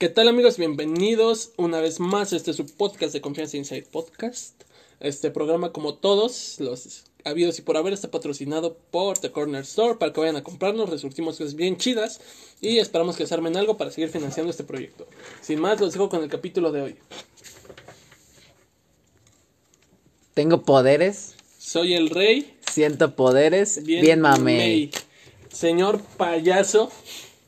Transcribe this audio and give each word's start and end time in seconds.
¿Qué 0.00 0.08
tal 0.08 0.28
amigos? 0.28 0.56
Bienvenidos 0.56 1.52
una 1.58 1.78
vez 1.78 2.00
más. 2.00 2.32
Este 2.32 2.52
es 2.52 2.56
su 2.56 2.64
podcast 2.64 3.12
de 3.12 3.20
Confianza 3.20 3.58
Inside 3.58 3.82
Podcast. 3.92 4.54
Este 4.98 5.30
programa, 5.30 5.72
como 5.74 5.92
todos 5.92 6.56
los 6.58 7.04
habidos 7.22 7.58
y 7.58 7.60
por 7.60 7.76
haber, 7.76 7.92
está 7.92 8.10
patrocinado 8.10 8.78
por 8.90 9.18
The 9.18 9.30
Corner 9.30 9.60
Store 9.60 9.98
para 9.98 10.14
que 10.14 10.20
vayan 10.20 10.36
a 10.36 10.42
comprarnos. 10.42 10.88
Resurtimos 10.88 11.36
cosas 11.36 11.54
bien 11.54 11.76
chidas 11.76 12.22
y 12.62 12.78
esperamos 12.78 13.18
que 13.18 13.26
se 13.26 13.34
armen 13.34 13.58
algo 13.58 13.76
para 13.76 13.90
seguir 13.90 14.08
financiando 14.08 14.50
este 14.50 14.64
proyecto. 14.64 15.06
Sin 15.42 15.60
más, 15.60 15.78
los 15.78 15.92
dejo 15.92 16.08
con 16.08 16.22
el 16.22 16.30
capítulo 16.30 16.72
de 16.72 16.80
hoy. 16.80 16.96
Tengo 20.32 20.62
poderes, 20.62 21.34
Soy 21.58 21.92
el 21.92 22.08
rey. 22.08 22.56
siento 22.72 23.14
poderes, 23.16 23.84
bien, 23.84 24.22
mamey. 24.22 24.92
Señor 25.52 26.00
payaso. 26.16 26.90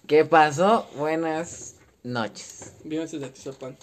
¿Qué 0.06 0.26
pasó? 0.26 0.86
Buenas 0.98 1.71
noches. 2.02 2.72
Bien, 2.84 3.06
de 3.08 3.26
Atizapán. 3.26 3.76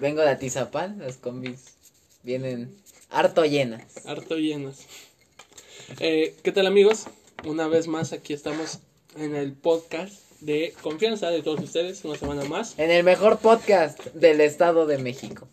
Vengo 0.00 0.20
de 0.20 0.30
Atizapán, 0.30 0.98
las 0.98 1.16
combis 1.16 1.76
vienen 2.22 2.76
harto 3.10 3.44
llenas. 3.44 4.06
Harto 4.06 4.36
llenos. 4.36 4.78
Eh, 6.00 6.34
¿Qué 6.42 6.52
tal 6.52 6.66
amigos? 6.66 7.04
Una 7.44 7.68
vez 7.68 7.86
más 7.86 8.12
aquí 8.12 8.32
estamos 8.32 8.80
en 9.16 9.34
el 9.36 9.52
podcast 9.52 10.14
de 10.40 10.74
confianza 10.82 11.30
de 11.30 11.42
todos 11.42 11.60
ustedes, 11.60 12.04
una 12.04 12.18
semana 12.18 12.44
más, 12.44 12.78
En 12.78 12.90
el 12.90 13.04
mejor 13.04 13.38
podcast 13.38 14.04
del 14.06 14.40
Estado 14.40 14.86
de 14.86 14.98
México. 14.98 15.48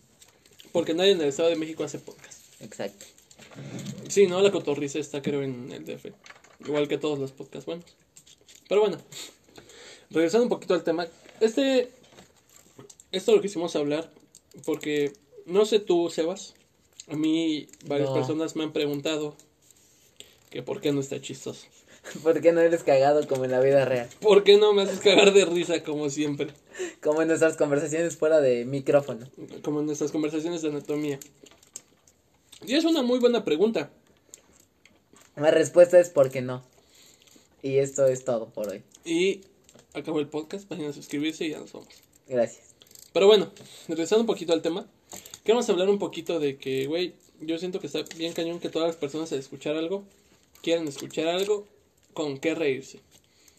porque 0.72 0.92
nadie 0.92 1.12
en 1.12 1.20
el 1.20 1.28
Estado 1.28 1.48
de 1.48 1.56
México 1.56 1.84
hace 1.84 1.98
podcast. 1.98 2.40
Exacto. 2.60 3.06
Sí, 4.08 4.26
no, 4.26 4.42
la 4.42 4.50
cotorriza 4.50 4.98
está 4.98 5.22
creo 5.22 5.42
en 5.42 5.70
el 5.70 5.84
DF, 5.84 6.06
igual 6.66 6.88
que 6.88 6.98
todos 6.98 7.18
los 7.18 7.30
podcasts 7.32 7.66
buenos. 7.66 7.84
Pero 8.68 8.80
bueno, 8.80 8.98
regresando 10.10 10.44
un 10.44 10.50
poquito 10.50 10.74
al 10.74 10.82
tema, 10.82 11.06
este, 11.40 11.90
esto 13.12 13.34
lo 13.34 13.40
quisimos 13.42 13.76
hablar 13.76 14.10
porque, 14.64 15.12
no 15.46 15.64
sé 15.64 15.80
tú, 15.80 16.10
Sebas, 16.10 16.54
a 17.08 17.16
mí 17.16 17.68
varias 17.86 18.10
No. 18.10 18.14
personas 18.14 18.56
me 18.56 18.64
han 18.64 18.72
preguntado 18.72 19.36
que 20.50 20.62
por 20.62 20.80
qué 20.80 20.92
no 20.92 21.00
está 21.00 21.20
chistoso. 21.20 21.66
¿Por 22.22 22.40
qué 22.40 22.52
no 22.52 22.60
eres 22.60 22.82
cagado 22.82 23.26
como 23.26 23.44
en 23.44 23.50
la 23.50 23.60
vida 23.60 23.84
real? 23.84 24.08
¿Por 24.20 24.44
qué 24.44 24.58
no 24.58 24.72
me 24.72 24.82
haces 24.82 25.00
cagar 25.00 25.32
de 25.32 25.44
risa 25.46 25.82
como 25.82 26.10
siempre? 26.10 26.48
Como 27.02 27.22
en 27.22 27.28
nuestras 27.28 27.56
conversaciones 27.56 28.16
fuera 28.16 28.40
de 28.40 28.64
micrófono. 28.64 29.26
Como 29.62 29.80
en 29.80 29.86
nuestras 29.86 30.12
conversaciones 30.12 30.60
de 30.62 30.68
anatomía. 30.68 31.18
Y 32.66 32.74
es 32.74 32.84
una 32.84 33.02
muy 33.02 33.18
buena 33.20 33.44
pregunta. 33.44 33.90
La 35.36 35.50
respuesta 35.50 35.98
es 35.98 36.10
porque 36.10 36.42
no. 36.42 36.62
Y 37.62 37.78
esto 37.78 38.06
es 38.06 38.24
todo 38.24 38.50
por 38.50 38.68
hoy. 38.68 38.82
Y 39.04 39.40
acabó 39.94 40.20
el 40.20 40.28
podcast, 40.28 40.68
vayan 40.68 40.90
a 40.90 40.92
suscribirse 40.92 41.46
y 41.46 41.50
ya 41.50 41.60
nos 41.60 41.72
vamos. 41.72 41.88
Gracias. 42.28 42.74
Pero 43.12 43.26
bueno, 43.26 43.50
regresando 43.88 44.22
un 44.22 44.26
poquito 44.26 44.52
al 44.52 44.62
tema, 44.62 44.86
queremos 45.44 45.68
hablar 45.70 45.88
un 45.88 45.98
poquito 45.98 46.40
de 46.40 46.56
que, 46.56 46.86
güey, 46.86 47.14
yo 47.40 47.58
siento 47.58 47.80
que 47.80 47.86
está 47.86 48.00
bien 48.16 48.32
cañón 48.32 48.60
que 48.60 48.68
todas 48.68 48.88
las 48.88 48.96
personas 48.96 49.32
al 49.32 49.38
escuchar 49.38 49.76
algo, 49.76 50.04
quieran 50.62 50.88
escuchar 50.88 51.28
algo 51.28 51.66
con 52.12 52.38
qué 52.38 52.54
reírse. 52.54 53.00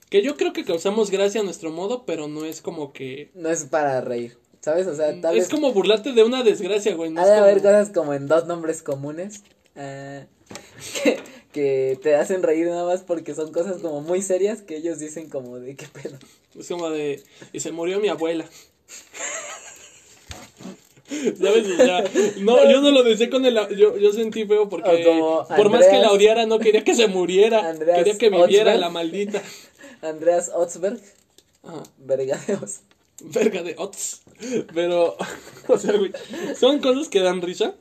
Que 0.09 0.21
yo 0.21 0.35
creo 0.37 0.53
que 0.53 0.65
causamos 0.65 1.09
gracia 1.09 1.41
a 1.41 1.43
nuestro 1.43 1.71
modo, 1.71 2.05
pero 2.05 2.27
no 2.27 2.45
es 2.45 2.61
como 2.61 2.93
que... 2.93 3.31
No 3.33 3.49
es 3.49 3.63
para 3.65 4.01
reír, 4.01 4.37
¿sabes? 4.61 4.87
O 4.87 4.95
sea, 4.95 5.19
tal 5.21 5.35
es 5.37 5.43
vez 5.43 5.49
como 5.49 5.71
burlarte 5.71 6.13
de 6.13 6.23
una 6.23 6.43
desgracia, 6.43 6.95
güey. 6.95 7.11
No 7.11 7.21
Ha 7.21 7.25
de 7.25 7.35
haber 7.35 7.61
cosas 7.61 7.89
como 7.89 8.13
en 8.13 8.27
dos 8.27 8.45
nombres 8.45 8.83
comunes 8.83 9.43
ah, 9.75 10.25
que, 11.03 11.19
que 11.55 11.97
te 12.03 12.15
hacen 12.15 12.43
reír 12.43 12.67
nada 12.67 12.83
más 12.85 13.03
porque 13.03 13.33
son 13.33 13.53
cosas 13.53 13.81
como 13.81 14.01
muy 14.01 14.21
serias 14.21 14.61
que 14.61 14.75
ellos 14.75 14.99
dicen 14.99 15.29
como 15.29 15.57
de 15.57 15.77
qué 15.77 15.87
pedo. 15.87 16.17
Es 16.59 16.67
como 16.67 16.89
de. 16.89 17.23
Y 17.53 17.61
se 17.61 17.71
murió 17.71 18.01
mi 18.01 18.09
abuela. 18.09 18.45
¿Sabes? 21.07 21.65
Sea, 21.77 22.03
no, 22.39 22.69
yo 22.69 22.81
no 22.81 22.91
lo 22.91 23.03
decía 23.03 23.29
con 23.29 23.45
el. 23.45 23.55
Yo, 23.77 23.95
yo 23.95 24.11
sentí 24.11 24.45
feo 24.45 24.67
porque. 24.67 25.07
Por 25.55 25.69
más 25.69 25.87
que 25.87 25.97
la 25.99 26.11
odiara, 26.11 26.45
no 26.45 26.59
quería 26.59 26.83
que 26.83 26.93
se 26.93 27.07
muriera. 27.07 27.69
Andreas 27.69 27.99
quería 27.99 28.17
que 28.17 28.29
viviera 28.29 28.71
Otzberg. 28.71 28.79
la 28.81 28.89
maldita. 28.89 29.41
Andreas 30.01 30.51
Otzberg, 30.53 30.99
Ajá. 31.63 31.83
verga 31.99 32.37
de 32.45 32.55
os. 32.55 32.81
Verga 33.21 33.63
de 33.63 33.75
Ots. 33.77 34.23
Pero. 34.73 35.15
O 35.69 35.77
sea, 35.77 35.93
güey. 35.93 36.11
Son 36.59 36.79
cosas 36.79 37.07
que 37.07 37.21
dan 37.21 37.41
risa. 37.41 37.75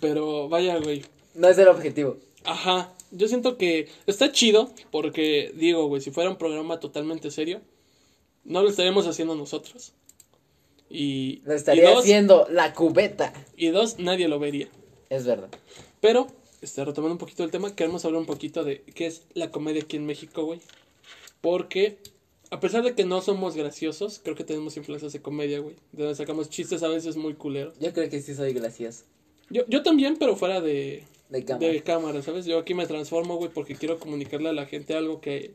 Pero 0.00 0.48
vaya, 0.48 0.78
güey. 0.78 1.04
No 1.34 1.46
es 1.48 1.58
el 1.58 1.68
objetivo. 1.68 2.16
Ajá. 2.46 2.92
Yo 3.10 3.28
siento 3.28 3.56
que 3.56 3.88
está 4.06 4.32
chido 4.32 4.70
porque, 4.90 5.52
digo, 5.54 5.86
güey, 5.86 6.00
si 6.02 6.10
fuera 6.10 6.30
un 6.30 6.36
programa 6.36 6.80
totalmente 6.80 7.30
serio, 7.30 7.60
no 8.44 8.62
lo 8.62 8.68
estaríamos 8.68 9.06
haciendo 9.06 9.34
nosotros. 9.34 9.92
Y, 10.88 11.42
Lo 11.44 11.52
y 11.52 11.56
estaría 11.56 11.90
dos, 11.90 12.00
haciendo 12.04 12.46
la 12.50 12.72
cubeta. 12.72 13.32
y 13.56 13.68
dos, 13.68 13.98
nadie 13.98 14.28
lo 14.28 14.38
vería. 14.38 14.68
Es 15.10 15.26
verdad. 15.26 15.50
Pero, 16.00 16.28
este, 16.62 16.84
retomando 16.84 17.14
un 17.14 17.18
poquito 17.18 17.44
el 17.44 17.50
tema, 17.50 17.74
queremos 17.74 18.04
hablar 18.04 18.20
un 18.20 18.26
poquito 18.26 18.64
de 18.64 18.82
qué 18.82 19.06
es 19.06 19.22
la 19.34 19.50
comedia 19.50 19.82
aquí 19.82 19.96
en 19.96 20.06
México, 20.06 20.44
güey. 20.44 20.60
Porque, 21.40 21.98
a 22.50 22.60
pesar 22.60 22.82
de 22.82 22.94
que 22.94 23.04
no 23.04 23.20
somos 23.20 23.56
graciosos, 23.56 24.20
creo 24.22 24.36
que 24.36 24.44
tenemos 24.44 24.76
influencias 24.76 25.12
de 25.12 25.20
comedia, 25.20 25.58
güey. 25.58 25.76
De 25.92 26.04
donde 26.04 26.16
sacamos 26.16 26.50
chistes 26.50 26.82
a 26.82 26.88
veces 26.88 27.16
muy 27.16 27.34
culeros. 27.34 27.78
Yo 27.80 27.92
creo 27.92 28.08
que 28.08 28.20
sí 28.20 28.34
soy 28.34 28.52
gracioso. 28.52 29.04
Yo, 29.50 29.62
yo 29.68 29.82
también, 29.82 30.16
pero 30.16 30.36
fuera 30.36 30.60
de, 30.60 31.04
De 31.28 31.44
cámara. 31.44 31.72
de 31.72 31.82
cámara, 31.82 32.22
¿sabes? 32.22 32.46
Yo 32.46 32.58
aquí 32.58 32.74
me 32.74 32.86
transformo, 32.86 33.36
güey, 33.36 33.50
porque 33.52 33.74
quiero 33.74 33.98
comunicarle 33.98 34.48
a 34.48 34.52
la 34.52 34.66
gente 34.66 34.94
algo 34.94 35.20
que, 35.20 35.54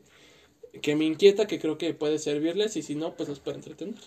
que 0.82 0.96
me 0.96 1.04
inquieta, 1.04 1.46
que 1.46 1.58
creo 1.58 1.78
que 1.78 1.94
puede 1.94 2.18
servirles, 2.18 2.76
y 2.76 2.82
si 2.82 2.94
no, 2.94 3.16
pues 3.16 3.28
nos 3.28 3.40
puede 3.40 3.56
entretener. 3.56 4.00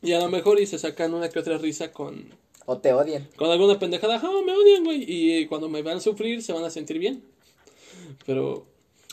Y 0.00 0.12
a 0.12 0.20
lo 0.20 0.28
mejor 0.28 0.60
y 0.60 0.66
se 0.66 0.78
sacan 0.78 1.12
una 1.12 1.28
que 1.28 1.38
otra 1.38 1.58
risa 1.58 1.92
con, 1.92 2.30
O 2.66 2.78
te 2.78 2.92
odian. 2.92 3.28
con 3.36 3.50
alguna 3.50 3.78
pendejada, 3.78 4.20
ah, 4.22 4.42
me 4.44 4.52
odian, 4.52 4.84
güey, 4.84 5.04
y 5.06 5.46
cuando 5.46 5.68
me 5.68 5.82
vean 5.82 6.00
sufrir 6.00 6.42
se 6.42 6.52
van 6.52 6.64
a 6.64 6.70
sentir 6.70 6.98
bien. 6.98 7.22
Pero, 8.24 8.66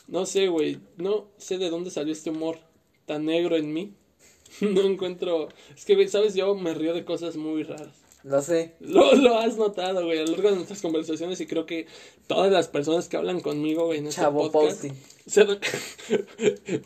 no 0.07 0.25
sé, 0.25 0.47
güey, 0.47 0.79
no 0.97 1.25
sé 1.37 1.57
de 1.57 1.69
dónde 1.69 1.89
salió 1.89 2.13
este 2.13 2.29
humor 2.29 2.59
tan 3.05 3.25
negro 3.25 3.55
en 3.55 3.73
mí. 3.73 3.93
No 4.61 4.81
encuentro, 4.81 5.49
es 5.75 5.83
que, 5.83 5.95
güey, 5.95 6.07
¿sabes? 6.07 6.33
Yo 6.33 6.55
me 6.55 6.73
río 6.73 6.93
de 6.93 7.03
cosas 7.03 7.35
muy 7.35 7.63
raras. 7.63 8.04
Lo 8.25 8.41
sé. 8.41 8.73
Lo, 8.79 9.13
lo 9.13 9.37
has 9.37 9.55
notado, 9.55 10.03
güey, 10.03 10.17
a 10.17 10.23
lo 10.23 10.31
largo 10.31 10.49
de 10.49 10.55
nuestras 10.55 10.81
conversaciones 10.81 11.39
y 11.41 11.45
creo 11.45 11.67
que 11.67 11.85
todas 12.25 12.51
las 12.51 12.67
personas 12.67 13.07
que 13.07 13.17
hablan 13.17 13.39
conmigo, 13.39 13.85
güey, 13.85 13.99
en 13.99 14.07
este 14.07 14.21
Chavo 14.21 14.51
podcast... 14.51 14.81
posting. 14.81 14.93
se 15.27 15.45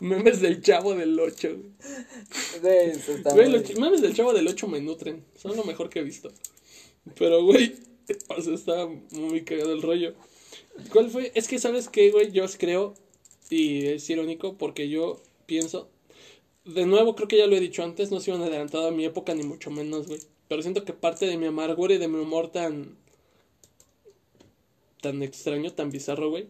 memes 0.00 0.42
del 0.42 0.60
chavo 0.62 0.94
del 0.94 1.18
8. 1.18 1.48
Güey, 2.60 2.90
eso 2.90 3.12
está 3.12 3.32
Güey, 3.32 3.50
los 3.50 3.62
ch- 3.62 3.78
memes 3.78 4.02
del 4.02 4.14
chavo 4.14 4.34
del 4.34 4.48
8 4.48 4.68
me 4.68 4.82
nutren. 4.82 5.24
Son 5.34 5.56
lo 5.56 5.64
mejor 5.64 5.88
que 5.88 6.00
he 6.00 6.02
visto. 6.02 6.30
Pero, 7.18 7.42
güey, 7.42 7.74
o 8.28 8.42
sea, 8.42 8.52
está 8.54 8.86
muy 9.12 9.42
cagado 9.42 9.72
el 9.72 9.80
rollo. 9.80 10.12
¿Cuál 10.92 11.08
fue? 11.08 11.32
Es 11.34 11.48
que, 11.48 11.58
¿sabes 11.58 11.88
qué, 11.88 12.10
güey? 12.10 12.32
Yo 12.32 12.44
creo, 12.58 12.92
y 13.48 13.86
es 13.86 14.10
irónico, 14.10 14.58
porque 14.58 14.90
yo 14.90 15.22
pienso... 15.46 15.88
De 16.66 16.84
nuevo, 16.84 17.16
creo 17.16 17.28
que 17.28 17.38
ya 17.38 17.46
lo 17.46 17.56
he 17.56 17.60
dicho 17.60 17.82
antes, 17.82 18.10
no 18.10 18.20
soy 18.20 18.34
un 18.34 18.42
adelantado 18.42 18.88
a 18.88 18.92
mi 18.92 19.06
época, 19.06 19.34
ni 19.34 19.42
mucho 19.42 19.70
menos, 19.70 20.06
güey. 20.06 20.20
Pero 20.50 20.62
siento 20.62 20.84
que 20.84 20.92
parte 20.92 21.26
de 21.26 21.36
mi 21.36 21.46
amargura 21.46 21.94
y 21.94 21.98
de 21.98 22.08
mi 22.08 22.18
humor 22.18 22.50
tan... 22.50 22.96
Tan 25.00 25.22
extraño, 25.22 25.72
tan 25.72 25.92
bizarro, 25.92 26.28
güey. 26.28 26.48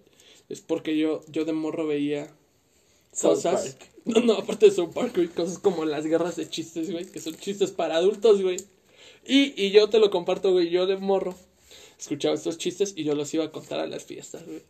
Es 0.48 0.62
porque 0.62 0.96
yo, 0.96 1.20
yo 1.28 1.44
de 1.44 1.52
morro 1.52 1.86
veía 1.86 2.34
cosas. 3.20 3.76
No, 4.06 4.20
no, 4.22 4.32
aparte 4.32 4.64
de 4.64 4.72
South 4.72 4.92
Park, 4.94 5.14
güey, 5.14 5.28
cosas 5.28 5.58
como 5.58 5.84
las 5.84 6.06
guerras 6.06 6.34
de 6.36 6.48
chistes, 6.48 6.90
güey, 6.90 7.04
que 7.04 7.20
son 7.20 7.36
chistes 7.36 7.70
para 7.70 7.96
adultos, 7.96 8.40
güey. 8.40 8.56
Y, 9.26 9.52
y 9.62 9.72
yo 9.72 9.90
te 9.90 9.98
lo 9.98 10.10
comparto, 10.10 10.52
güey, 10.52 10.70
yo 10.70 10.86
de 10.86 10.96
morro 10.96 11.34
escuchaba 12.00 12.34
estos 12.34 12.56
chistes 12.56 12.94
y 12.96 13.04
yo 13.04 13.14
los 13.14 13.32
iba 13.34 13.44
a 13.44 13.52
contar 13.52 13.78
a 13.78 13.86
las 13.86 14.04
fiestas, 14.04 14.42
güey. 14.46 14.62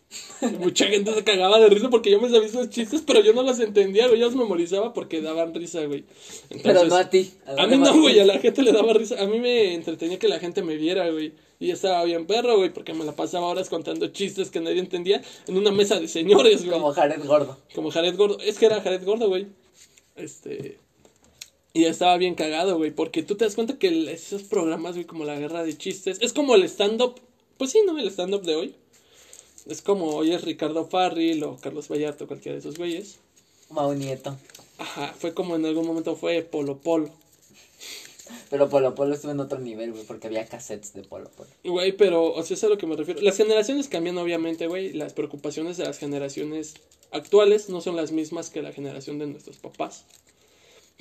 Mucha 0.58 0.86
gente 0.86 1.14
se 1.14 1.22
cagaba 1.22 1.60
de 1.60 1.68
risa 1.68 1.88
porque 1.88 2.10
yo 2.10 2.20
me 2.20 2.28
sabía 2.28 2.48
esos 2.48 2.70
chistes, 2.70 3.02
pero 3.06 3.20
yo 3.20 3.32
no 3.32 3.44
los 3.44 3.60
entendía, 3.60 4.08
güey, 4.08 4.18
yo 4.18 4.26
los 4.26 4.34
memorizaba 4.34 4.92
porque 4.92 5.22
daban 5.22 5.54
risa, 5.54 5.84
güey. 5.84 6.04
Pero 6.62 6.84
no 6.84 6.96
a 6.96 7.08
ti. 7.08 7.30
a 7.46 7.66
mí 7.68 7.78
no, 7.78 8.00
güey, 8.00 8.18
a 8.18 8.24
la 8.24 8.40
gente 8.40 8.62
le 8.62 8.72
daba 8.72 8.92
risa. 8.94 9.22
A 9.22 9.26
mí 9.26 9.38
me 9.38 9.74
entretenía 9.74 10.18
que 10.18 10.26
la 10.26 10.40
gente 10.40 10.62
me 10.62 10.76
viera, 10.76 11.08
güey. 11.08 11.32
Y 11.60 11.70
estaba 11.70 12.02
bien 12.04 12.26
perro, 12.26 12.56
güey, 12.56 12.72
porque 12.72 12.94
me 12.94 13.04
la 13.04 13.14
pasaba 13.14 13.46
horas 13.46 13.68
contando 13.68 14.08
chistes 14.08 14.50
que 14.50 14.60
nadie 14.60 14.80
entendía 14.80 15.22
en 15.46 15.56
una 15.56 15.70
mesa 15.70 16.00
de 16.00 16.08
señores, 16.08 16.64
güey. 16.64 16.78
Como 16.78 16.92
Jared 16.92 17.24
Gordo. 17.24 17.58
Como 17.74 17.90
Jared 17.92 18.16
Gordo. 18.16 18.40
Es 18.40 18.58
que 18.58 18.66
era 18.66 18.80
Jared 18.80 19.04
Gordo, 19.04 19.28
güey. 19.28 19.46
Este. 20.16 20.78
Y 21.72 21.84
estaba 21.84 22.16
bien 22.16 22.34
cagado, 22.34 22.76
güey. 22.76 22.90
Porque 22.90 23.22
tú 23.22 23.36
te 23.36 23.44
das 23.44 23.54
cuenta 23.54 23.78
que 23.78 24.12
esos 24.12 24.42
programas, 24.42 24.94
güey, 24.94 25.04
como 25.04 25.24
la 25.24 25.38
guerra 25.38 25.62
de 25.62 25.76
chistes. 25.76 26.18
Es 26.20 26.32
como 26.32 26.54
el 26.54 26.64
stand-up. 26.64 27.20
Pues 27.58 27.70
sí, 27.70 27.80
¿no? 27.86 27.98
El 27.98 28.08
stand-up 28.08 28.42
de 28.42 28.56
hoy. 28.56 28.74
Es 29.66 29.82
como 29.82 30.06
hoy 30.16 30.32
es 30.32 30.42
Ricardo 30.42 30.86
Farril 30.86 31.44
o 31.44 31.56
Carlos 31.56 31.88
Vallarta, 31.88 32.26
cualquiera 32.26 32.54
de 32.54 32.60
esos 32.60 32.76
güeyes. 32.76 33.18
Mau 33.68 33.94
Nieto. 33.94 34.36
Ajá, 34.78 35.14
fue 35.18 35.34
como 35.34 35.56
en 35.56 35.66
algún 35.66 35.86
momento 35.86 36.16
fue 36.16 36.42
Polo 36.42 36.78
Polo. 36.78 37.10
Pero 38.48 38.68
Polo 38.68 38.94
Polo 38.94 39.14
estuvo 39.14 39.32
en 39.32 39.40
otro 39.40 39.58
nivel, 39.58 39.92
güey, 39.92 40.04
porque 40.04 40.28
había 40.28 40.46
cassettes 40.46 40.94
de 40.94 41.02
Polo 41.02 41.28
Polo. 41.30 41.50
Güey, 41.64 41.92
pero, 41.92 42.32
o 42.32 42.42
sea, 42.42 42.56
es 42.56 42.64
a 42.64 42.68
lo 42.68 42.78
que 42.78 42.86
me 42.86 42.96
refiero. 42.96 43.20
Las 43.20 43.36
generaciones 43.36 43.88
cambian, 43.88 44.16
obviamente, 44.18 44.66
güey. 44.66 44.92
Las 44.92 45.12
preocupaciones 45.12 45.76
de 45.76 45.84
las 45.84 45.98
generaciones 45.98 46.74
actuales 47.12 47.68
no 47.68 47.80
son 47.80 47.96
las 47.96 48.12
mismas 48.12 48.50
que 48.50 48.62
la 48.62 48.72
generación 48.72 49.18
de 49.18 49.26
nuestros 49.26 49.58
papás. 49.58 50.04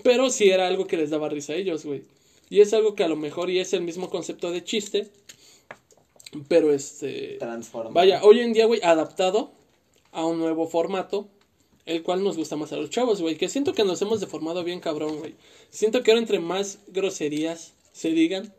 Pero 0.03 0.29
sí 0.29 0.49
era 0.49 0.67
algo 0.67 0.87
que 0.87 0.97
les 0.97 1.09
daba 1.09 1.29
risa 1.29 1.53
a 1.53 1.55
ellos, 1.55 1.85
güey. 1.85 2.03
Y 2.49 2.61
es 2.61 2.73
algo 2.73 2.95
que 2.95 3.03
a 3.03 3.07
lo 3.07 3.15
mejor 3.15 3.49
y 3.49 3.59
es 3.59 3.73
el 3.73 3.81
mismo 3.81 4.09
concepto 4.09 4.51
de 4.51 4.63
chiste. 4.63 5.09
Pero 6.47 6.73
este. 6.73 7.37
Transforma. 7.39 7.91
Vaya, 7.91 8.23
hoy 8.23 8.39
en 8.39 8.53
día, 8.53 8.65
güey, 8.65 8.81
adaptado 8.83 9.51
a 10.11 10.25
un 10.25 10.39
nuevo 10.39 10.67
formato. 10.67 11.27
El 11.85 12.03
cual 12.03 12.23
nos 12.23 12.37
gusta 12.37 12.55
más 12.55 12.71
a 12.71 12.77
los 12.77 12.91
chavos, 12.91 13.19
güey. 13.19 13.35
Que 13.35 13.49
siento 13.49 13.73
que 13.73 13.83
nos 13.83 13.99
hemos 14.03 14.19
deformado 14.19 14.63
bien 14.63 14.79
cabrón, 14.79 15.17
güey. 15.17 15.33
Siento 15.71 16.03
que 16.03 16.11
ahora 16.11 16.21
entre 16.21 16.37
más 16.39 16.77
groserías 16.87 17.73
se 17.93 18.09
digan, 18.11 18.53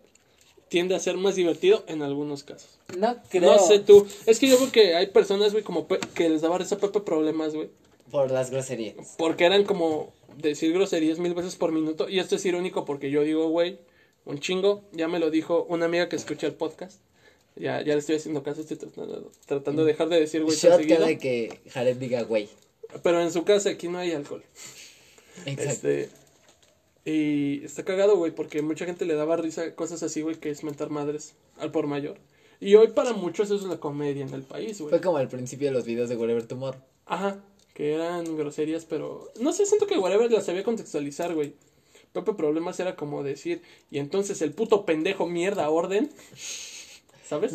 tiende 0.69 0.97
a 0.97 0.99
ser 0.99 1.17
más 1.17 1.37
divertido 1.37 1.85
en 1.87 2.03
algunos 2.03 2.43
casos. 2.43 2.71
No 2.99 3.17
creo. 3.29 3.53
No 3.53 3.59
sé 3.61 3.79
tú. 3.79 4.05
Es 4.27 4.41
que 4.41 4.49
yo 4.49 4.57
creo 4.57 4.73
que 4.73 4.97
hay 4.97 5.07
personas, 5.09 5.53
güey, 5.53 5.63
como 5.63 5.87
Pe- 5.87 6.01
que 6.13 6.29
les 6.29 6.43
daba 6.43 6.59
risa 6.59 6.75
a 6.75 6.79
Pepe 6.79 7.01
Problemas, 7.03 7.55
güey. 7.55 7.69
Por 8.11 8.33
las 8.33 8.51
groserías. 8.51 9.15
Porque 9.17 9.45
eran 9.45 9.63
como 9.63 10.13
decir 10.37 10.73
groserías 10.73 11.19
mil 11.19 11.35
veces 11.35 11.56
por 11.56 11.73
minuto. 11.73 12.09
Y 12.09 12.19
esto 12.19 12.37
es 12.37 12.44
irónico 12.44 12.85
porque 12.85 13.11
yo 13.11 13.23
digo, 13.23 13.49
güey, 13.49 13.79
un 14.25 14.38
chingo. 14.38 14.82
Ya 14.93 15.09
me 15.09 15.19
lo 15.19 15.31
dijo 15.31 15.65
una 15.69 15.87
amiga 15.87 16.09
que 16.09 16.17
escucha 16.17 16.47
el 16.47 16.55
podcast. 16.55 17.00
Ya, 17.56 17.82
ya 17.82 17.94
le 17.94 17.99
estoy 17.99 18.17
haciendo 18.17 18.43
caso, 18.43 18.61
estoy 18.61 18.77
tratando, 18.77 19.32
tratando 19.47 19.85
de 19.85 19.93
dejar 19.93 20.09
de 20.09 20.21
decir, 20.21 20.43
güey, 20.43 20.56
Shot 20.56 20.87
cada 20.87 21.19
que 21.19 21.61
Jared 21.71 21.97
diga 21.97 22.23
güey. 22.23 22.49
Pero 23.03 23.21
en 23.21 23.32
su 23.32 23.44
casa 23.44 23.71
aquí 23.71 23.88
no 23.88 23.99
hay 23.99 24.12
alcohol. 24.12 24.43
Exacto. 25.47 25.88
Este. 25.88 26.09
Y 27.05 27.65
está 27.65 27.85
cagado, 27.85 28.17
güey, 28.17 28.33
porque 28.33 28.62
mucha 28.62 28.85
gente 28.85 29.05
le 29.05 29.15
daba 29.15 29.37
risa 29.37 29.75
cosas 29.75 30.03
así, 30.03 30.23
güey, 30.23 30.37
que 30.37 30.50
es 30.50 30.62
mentar 30.65 30.91
madres 30.91 31.35
al 31.59 31.71
por 31.71 31.87
mayor. 31.87 32.19
Y 32.61 32.75
hoy 32.75 32.88
para 32.88 33.15
muchos 33.15 33.50
eso 33.50 33.56
es 33.56 33.65
la 33.65 33.79
comedia 33.79 34.23
en 34.23 34.35
el 34.35 34.43
país, 34.43 34.79
güey. 34.81 34.91
Fue 34.91 35.00
como 35.00 35.17
al 35.17 35.29
principio 35.29 35.69
de 35.69 35.75
los 35.75 35.87
videos 35.87 36.11
de 36.11 36.17
Whatever 36.17 36.47
Tomorrow. 36.47 36.81
Ajá, 37.06 37.43
que 37.81 37.94
eran 37.94 38.37
groserías, 38.37 38.85
pero 38.85 39.32
no 39.41 39.53
sé, 39.53 39.65
siento 39.67 39.87
que 39.87 39.99
whatever 39.99 40.31
las 40.31 40.44
sabía 40.47 40.65
contextualizar, 40.65 41.35
güey. 41.35 41.55
Pepe 42.12 42.35
Problemas 42.35 42.81
era 42.81 42.97
como 42.97 43.23
decir, 43.23 43.62
y 43.91 43.99
entonces 43.99 44.43
el 44.43 44.53
puto 44.53 44.85
pendejo 44.85 45.27
mierda 45.27 45.71
orden, 45.71 46.11
¿sabes? 47.25 47.53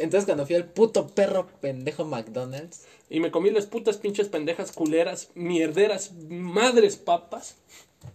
Entonces 0.00 0.24
cuando 0.26 0.46
fui 0.46 0.56
al 0.56 0.66
puto 0.66 1.08
perro 1.08 1.46
pendejo 1.60 2.04
McDonald's, 2.04 2.86
Y 3.08 3.18
me 3.20 3.30
comí 3.32 3.50
las 3.50 3.66
putas 3.66 3.96
pinches 3.96 4.28
pendejas 4.28 4.70
culeras, 4.72 5.30
mierderas, 5.34 6.12
madres 6.28 6.96
papas, 6.96 7.56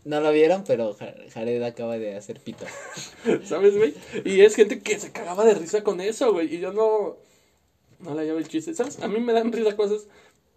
no 0.06 0.22
lo 0.22 0.32
vieron, 0.32 0.64
pero 0.66 0.94
Ja- 0.96 1.16
Jared 1.34 1.62
acaba 1.64 1.98
de 1.98 2.16
hacer 2.16 2.40
pito. 2.42 2.66
¿sabes, 3.46 3.78
güey? 3.78 3.94
Y 4.26 4.42
es 4.42 4.56
gente 4.56 4.82
que 4.82 5.00
se 5.00 5.12
cagaba 5.12 5.46
de 5.46 5.56
risa 5.56 5.84
con 5.84 6.02
eso, 6.02 6.34
güey, 6.34 6.56
y 6.56 6.60
yo 6.60 6.74
no, 6.74 7.18
no 8.00 8.16
le 8.16 8.26
llevo 8.26 8.40
el 8.40 8.48
chiste, 8.50 8.74
¿sabes? 8.76 9.00
A 9.02 9.08
mí 9.10 9.20
me 9.22 9.34
dan 9.34 9.52
risa 9.54 9.76
cosas, 9.78 10.08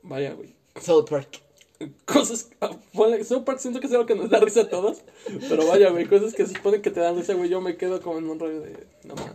vaya, 0.03 0.35
güey. 0.35 0.58
South 0.81 1.07
Park. 1.09 1.41
Cosas, 2.05 2.51
ah, 2.61 2.71
South 3.25 3.45
Park 3.45 3.61
siento 3.61 3.79
que 3.79 3.87
es 3.87 3.93
algo 3.93 4.07
que 4.07 4.17
nos 4.17 4.31
da 4.31 4.41
risa 4.41 4.63
a 4.63 4.69
todos, 4.69 4.99
pero 5.49 5.65
vaya, 5.67 5.91
güey, 5.91 6.07
cosas 6.07 6.35
que 6.35 6.45
se 6.45 6.55
supone 6.55 6.83
que 6.83 6.91
te 6.91 6.99
dan 6.99 7.17
risa, 7.17 7.35
güey, 7.35 7.49
yo 7.49 7.61
me 7.61 7.77
quedo 7.77 8.03
como 8.03 8.19
en 8.19 8.29
un 8.29 8.39
rollo 8.41 8.61
de, 8.63 8.85
no 9.05 9.15
mames, 9.15 9.35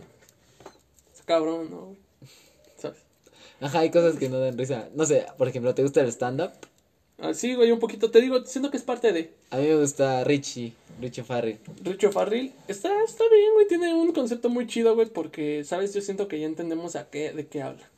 cabrón, 1.24 1.70
¿no? 1.70 1.86
güey? 1.86 1.98
¿Sabes? 2.76 2.98
Ajá, 3.60 3.78
hay 3.78 3.90
cosas 3.90 4.16
que 4.16 4.28
no 4.28 4.38
dan 4.40 4.58
risa. 4.58 4.90
No 4.94 5.06
sé, 5.06 5.24
por 5.38 5.48
ejemplo, 5.48 5.74
¿te 5.74 5.82
gusta 5.82 6.02
el 6.02 6.08
stand-up? 6.08 6.50
Así, 7.16 7.54
güey, 7.54 7.70
un 7.72 7.78
poquito, 7.78 8.10
te 8.10 8.20
digo, 8.20 8.44
siento 8.44 8.70
que 8.70 8.76
es 8.76 8.82
parte 8.82 9.12
de 9.12 9.32
A 9.50 9.56
mí 9.56 9.68
me 9.68 9.76
gusta 9.76 10.24
Richie, 10.24 10.74
Richie 11.00 11.24
Farrell. 11.24 11.58
Richo 11.82 12.12
Farrell, 12.12 12.52
está, 12.68 12.90
está 13.04 13.24
bien, 13.30 13.54
güey, 13.54 13.68
tiene 13.68 13.94
un 13.94 14.12
concepto 14.12 14.50
muy 14.50 14.66
chido, 14.66 14.94
güey, 14.94 15.08
porque, 15.08 15.64
¿sabes? 15.64 15.94
Yo 15.94 16.02
siento 16.02 16.28
que 16.28 16.40
ya 16.40 16.46
entendemos 16.46 16.94
a 16.96 17.08
qué, 17.08 17.32
de 17.32 17.46
qué 17.46 17.62
habla. 17.62 17.88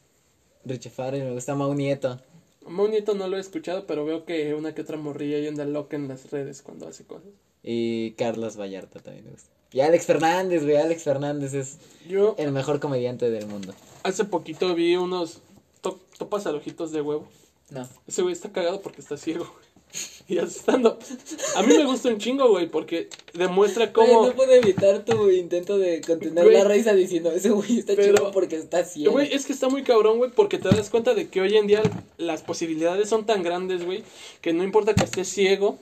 Richie 0.64 0.90
Farrell, 0.90 1.24
me 1.24 1.32
gusta 1.32 1.56
Mau 1.56 1.74
Nieto. 1.74 2.20
Nieto 2.68 3.14
no 3.14 3.28
lo 3.28 3.36
he 3.36 3.40
escuchado, 3.40 3.86
pero 3.86 4.04
veo 4.04 4.24
que 4.24 4.54
una 4.54 4.74
que 4.74 4.82
otra 4.82 4.96
morrilla 4.96 5.38
y 5.38 5.46
anda 5.46 5.64
loca 5.64 5.96
en 5.96 6.08
las 6.08 6.30
redes 6.30 6.62
cuando 6.62 6.88
hace 6.88 7.04
cosas. 7.04 7.30
Y 7.62 8.12
Carlos 8.12 8.56
Vallarta 8.58 9.00
también 9.00 9.24
me 9.26 9.32
gusta. 9.32 9.48
Y 9.72 9.80
Alex 9.80 10.06
Fernández, 10.06 10.62
güey, 10.62 10.76
Alex 10.76 11.02
Fernández 11.02 11.52
es 11.54 11.78
Yo 12.08 12.34
el 12.38 12.52
mejor 12.52 12.78
comediante 12.80 13.30
del 13.30 13.46
mundo. 13.46 13.74
hace 14.04 14.24
poquito 14.24 14.74
vi 14.74 14.96
unos 14.96 15.40
to- 15.80 16.00
topas 16.18 16.46
al 16.46 16.54
ojitos 16.56 16.92
de 16.92 17.00
huevo. 17.02 17.26
No. 17.70 17.88
Ese 18.06 18.22
güey 18.22 18.32
está 18.32 18.52
cagado 18.52 18.80
porque 18.80 19.00
está 19.00 19.16
ciego, 19.16 19.44
güey. 19.44 19.66
Y 20.28 20.38
hace 20.38 20.58
stand-up. 20.58 20.98
A 21.54 21.62
mí 21.62 21.76
me 21.76 21.84
gusta 21.84 22.08
un 22.08 22.18
chingo, 22.18 22.48
güey, 22.48 22.68
porque 22.68 23.08
demuestra 23.34 23.92
cómo... 23.92 24.26
no 24.26 24.32
pude 24.34 24.56
evitar 24.56 25.04
tu 25.04 25.30
intento 25.30 25.78
de 25.78 26.00
contener 26.00 26.42
Güey. 26.42 26.56
la 26.56 26.64
risa 26.64 26.94
diciendo, 26.94 27.30
ese 27.30 27.50
güey 27.50 27.78
está 27.78 27.94
Pero- 27.94 28.16
chido 28.16 28.32
porque 28.32 28.56
está 28.56 28.84
ciego. 28.84 29.12
Güey, 29.12 29.32
es 29.32 29.46
que 29.46 29.52
está 29.52 29.68
muy 29.68 29.84
cabrón, 29.84 30.18
güey, 30.18 30.32
porque 30.32 30.58
te 30.58 30.68
das 30.68 30.90
cuenta 30.90 31.14
de 31.14 31.28
que 31.28 31.40
hoy 31.40 31.56
en 31.56 31.68
día 31.68 31.80
las 32.18 32.42
posibilidades 32.42 33.08
son 33.08 33.24
tan 33.24 33.44
grandes, 33.44 33.84
güey, 33.84 34.02
que 34.40 34.52
no 34.52 34.64
importa 34.64 34.94
que 34.94 35.04
estés 35.04 35.28
ciego, 35.28 35.78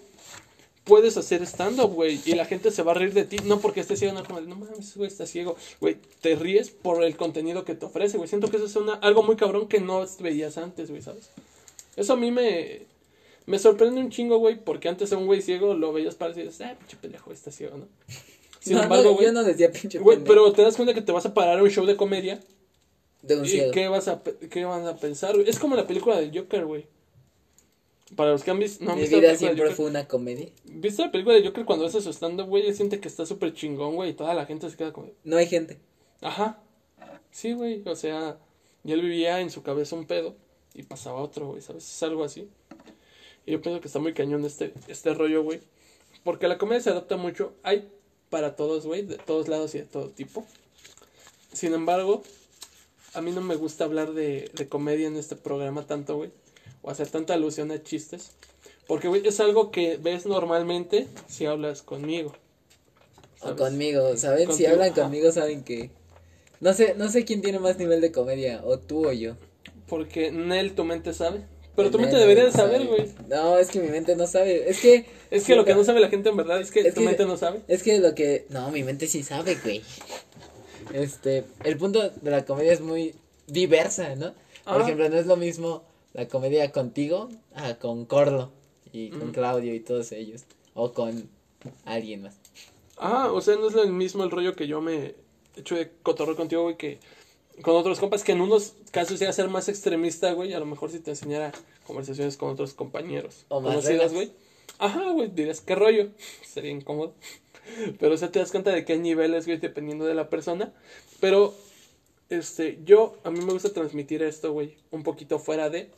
puedes 0.84 1.16
hacer 1.16 1.42
stand-up, 1.46 1.94
güey, 1.94 2.20
y 2.26 2.34
la 2.34 2.44
gente 2.44 2.70
se 2.70 2.82
va 2.82 2.92
a 2.92 2.96
reír 2.96 3.14
de 3.14 3.24
ti, 3.24 3.38
no 3.44 3.60
porque 3.60 3.80
estés 3.80 3.98
ciego, 3.98 4.12
no 4.12 4.24
como, 4.24 4.42
no 4.42 4.56
mames, 4.56 4.80
ese 4.80 4.98
güey 4.98 5.08
está 5.08 5.26
ciego, 5.26 5.56
güey, 5.80 5.96
te 6.20 6.36
ríes 6.36 6.68
por 6.68 7.02
el 7.02 7.16
contenido 7.16 7.64
que 7.64 7.74
te 7.74 7.86
ofrece, 7.86 8.18
güey, 8.18 8.28
siento 8.28 8.50
que 8.50 8.58
eso 8.58 8.66
es 8.66 8.76
una, 8.76 8.92
algo 8.96 9.22
muy 9.22 9.36
cabrón 9.36 9.68
que 9.68 9.80
no 9.80 10.04
veías 10.20 10.58
antes, 10.58 10.90
güey, 10.90 11.00
¿sabes? 11.00 11.30
Eso 11.96 12.12
a 12.12 12.16
mí 12.16 12.30
me, 12.30 12.82
me 13.46 13.58
sorprende 13.58 14.00
un 14.00 14.10
chingo, 14.10 14.38
güey, 14.38 14.62
porque 14.62 14.88
antes 14.88 15.12
a 15.12 15.18
un 15.18 15.26
güey 15.26 15.42
ciego 15.42 15.74
lo 15.74 15.92
veías 15.92 16.14
para 16.14 16.32
decir, 16.32 16.50
ah, 16.66 16.74
pinche 16.78 16.96
pendejo, 16.96 17.32
está 17.32 17.50
ciego, 17.50 17.76
¿no? 17.78 17.88
Sin 18.60 18.76
No, 18.76 18.82
embargo, 18.84 19.10
no, 19.10 19.12
güey, 19.14 19.26
yo 19.26 19.32
no 19.32 19.44
decía 19.44 19.70
pinche 19.72 19.98
güey, 19.98 20.16
pendejo. 20.18 20.34
pero 20.34 20.52
te 20.52 20.62
das 20.62 20.76
cuenta 20.76 20.94
que 20.94 21.02
te 21.02 21.12
vas 21.12 21.26
a 21.26 21.34
parar 21.34 21.58
a 21.58 21.62
un 21.62 21.70
show 21.70 21.84
de 21.86 21.96
comedia 21.96 22.40
De 23.22 23.36
un 23.36 23.44
¿Y 23.44 23.48
ciego. 23.48 23.72
qué, 23.72 23.88
vas 23.88 24.08
a, 24.08 24.22
qué 24.50 24.64
van 24.64 24.86
a 24.86 24.96
pensar? 24.96 25.34
güey? 25.34 25.48
Es 25.48 25.58
como 25.58 25.76
la 25.76 25.86
película 25.86 26.18
del 26.20 26.36
Joker, 26.36 26.64
güey. 26.64 26.86
Para 28.16 28.30
los 28.32 28.44
que 28.44 28.50
han 28.50 28.58
visto, 28.58 28.84
no 28.84 28.94
Mi 28.96 29.06
vida 29.06 29.34
siempre 29.34 29.70
fue 29.72 29.86
una 29.86 30.06
comedia. 30.06 30.48
¿Viste 30.64 31.02
la 31.02 31.10
película 31.10 31.34
de 31.36 31.44
Joker 31.44 31.64
cuando 31.64 31.86
hace 31.86 32.00
su 32.00 32.10
stand-up, 32.12 32.46
güey? 32.48 32.66
Él 32.66 32.74
siente 32.74 33.00
que 33.00 33.08
está 33.08 33.26
súper 33.26 33.54
chingón, 33.54 33.94
güey, 33.96 34.10
y 34.10 34.14
toda 34.14 34.34
la 34.34 34.46
gente 34.46 34.70
se 34.70 34.76
queda 34.76 34.92
como... 34.92 35.10
No 35.24 35.36
hay 35.36 35.46
gente. 35.46 35.78
Ajá. 36.20 36.60
Sí, 37.30 37.52
güey, 37.54 37.82
o 37.86 37.96
sea, 37.96 38.38
y 38.84 38.92
él 38.92 39.00
vivía 39.00 39.40
en 39.40 39.50
su 39.50 39.62
cabeza 39.62 39.96
un 39.96 40.06
pedo 40.06 40.36
y 40.74 40.82
pasaba 40.84 41.20
otro, 41.20 41.48
güey, 41.48 41.62
¿sabes? 41.62 41.84
Es 41.90 42.02
algo 42.02 42.22
así. 42.24 42.48
Y 43.46 43.52
yo 43.52 43.60
pienso 43.60 43.80
que 43.80 43.88
está 43.88 43.98
muy 43.98 44.14
cañón 44.14 44.44
este, 44.44 44.72
este 44.88 45.14
rollo, 45.14 45.42
güey. 45.42 45.60
Porque 46.22 46.48
la 46.48 46.58
comedia 46.58 46.82
se 46.82 46.90
adapta 46.90 47.16
mucho. 47.16 47.52
Hay 47.62 47.88
para 48.30 48.56
todos, 48.56 48.86
güey, 48.86 49.02
de 49.02 49.16
todos 49.16 49.48
lados 49.48 49.74
y 49.74 49.78
de 49.78 49.84
todo 49.84 50.08
tipo. 50.08 50.46
Sin 51.52 51.74
embargo, 51.74 52.22
a 53.12 53.20
mí 53.20 53.30
no 53.30 53.40
me 53.40 53.54
gusta 53.54 53.84
hablar 53.84 54.12
de, 54.12 54.50
de 54.54 54.68
comedia 54.68 55.06
en 55.06 55.16
este 55.16 55.36
programa 55.36 55.86
tanto, 55.86 56.16
güey. 56.16 56.30
O 56.82 56.90
hacer 56.90 57.08
tanta 57.08 57.34
alusión 57.34 57.70
a 57.70 57.82
chistes. 57.82 58.32
Porque, 58.86 59.08
güey, 59.08 59.26
es 59.26 59.40
algo 59.40 59.70
que 59.70 59.98
ves 59.98 60.26
normalmente 60.26 61.06
si 61.28 61.46
hablas 61.46 61.82
conmigo. 61.82 62.34
O 63.40 63.54
conmigo, 63.56 64.16
¿saben? 64.16 64.52
Si 64.52 64.66
hablan 64.66 64.92
ajá. 64.92 65.02
conmigo 65.02 65.30
saben 65.32 65.64
que... 65.64 65.90
No 66.60 66.72
sé, 66.72 66.94
no 66.94 67.10
sé 67.10 67.24
quién 67.24 67.42
tiene 67.42 67.58
más 67.58 67.78
nivel 67.78 68.00
de 68.00 68.10
comedia, 68.10 68.62
o 68.64 68.78
tú 68.78 69.06
o 69.06 69.12
yo. 69.12 69.36
Porque 69.86 70.32
Nel, 70.32 70.74
tu 70.74 70.84
mente 70.84 71.12
sabe. 71.12 71.44
Pero 71.76 71.90
tu 71.90 71.98
mente 71.98 72.16
debería 72.16 72.44
de 72.44 72.52
sabe. 72.52 72.72
saber, 72.74 72.86
güey. 72.88 73.08
No, 73.28 73.58
es 73.58 73.68
que 73.70 73.80
mi 73.80 73.88
mente 73.88 74.14
no 74.16 74.26
sabe. 74.26 74.68
Es 74.70 74.80
que... 74.80 75.06
Es 75.30 75.44
que 75.44 75.56
lo 75.56 75.64
que 75.64 75.74
no 75.74 75.82
sabe 75.84 76.00
la 76.00 76.08
gente 76.08 76.28
en 76.28 76.36
verdad 76.36 76.60
es 76.60 76.70
que 76.70 76.92
tu 76.92 77.00
mente 77.00 77.24
no 77.26 77.36
sabe. 77.36 77.62
Es 77.66 77.82
que 77.82 77.98
lo 77.98 78.14
que... 78.14 78.46
No, 78.50 78.70
mi 78.70 78.84
mente 78.84 79.06
sí 79.08 79.22
sabe, 79.24 79.56
güey. 79.56 79.82
Este, 80.92 81.44
el 81.64 81.76
punto 81.76 82.08
de 82.10 82.30
la 82.30 82.44
comedia 82.44 82.72
es 82.72 82.80
muy 82.80 83.14
diversa, 83.46 84.14
¿no? 84.16 84.32
Por 84.64 84.80
Ah. 84.80 84.82
ejemplo, 84.82 85.08
no 85.08 85.16
es 85.16 85.26
lo 85.26 85.36
mismo 85.36 85.82
la 86.12 86.28
comedia 86.28 86.70
contigo 86.72 87.28
a 87.54 87.74
con 87.74 88.04
Corlo 88.06 88.52
y 88.92 89.10
con 89.10 89.28
Mm. 89.28 89.32
Claudio 89.32 89.74
y 89.74 89.80
todos 89.80 90.12
ellos. 90.12 90.44
O 90.74 90.92
con 90.92 91.28
alguien 91.84 92.22
más. 92.22 92.36
Ah, 92.96 93.30
o 93.32 93.40
sea, 93.40 93.56
no 93.56 93.68
es 93.68 93.74
el 93.74 93.92
mismo 93.92 94.22
el 94.24 94.30
rollo 94.30 94.54
que 94.54 94.66
yo 94.66 94.80
me 94.80 95.14
echo 95.56 95.74
de 95.74 95.90
cotorreo 96.02 96.36
contigo, 96.36 96.62
güey, 96.62 96.76
que 96.76 96.98
con 97.62 97.76
otros 97.76 98.00
compas, 98.00 98.24
que 98.24 98.32
en 98.32 98.40
unos 98.40 98.74
casos 98.90 99.20
iba 99.20 99.30
a 99.30 99.32
ser 99.32 99.48
más 99.48 99.68
extremista, 99.68 100.32
güey, 100.32 100.52
a 100.54 100.58
lo 100.58 100.66
mejor 100.66 100.90
si 100.90 100.98
te 101.00 101.10
enseñara 101.10 101.52
conversaciones 101.86 102.36
con 102.36 102.50
otros 102.50 102.74
compañeros 102.74 103.44
O 103.48 103.60
más 103.60 103.84
relax. 103.84 104.12
güey. 104.12 104.32
Ajá, 104.78 105.10
güey, 105.10 105.28
dirías, 105.28 105.60
¿qué 105.60 105.74
rollo? 105.74 106.08
Sería 106.42 106.70
incómodo. 106.70 107.14
Pero, 107.98 108.14
o 108.14 108.16
sea, 108.18 108.30
te 108.30 108.38
das 108.38 108.50
cuenta 108.50 108.70
de 108.72 108.84
que 108.84 108.94
hay 108.94 108.98
niveles, 108.98 109.46
güey, 109.46 109.58
dependiendo 109.58 110.04
de 110.04 110.14
la 110.14 110.28
persona. 110.28 110.72
Pero, 111.20 111.54
este, 112.28 112.78
yo, 112.84 113.16
a 113.24 113.30
mí 113.30 113.40
me 113.40 113.52
gusta 113.52 113.72
transmitir 113.72 114.22
esto, 114.22 114.52
güey, 114.52 114.76
un 114.90 115.02
poquito 115.02 115.38
fuera 115.38 115.70
de... 115.70 115.90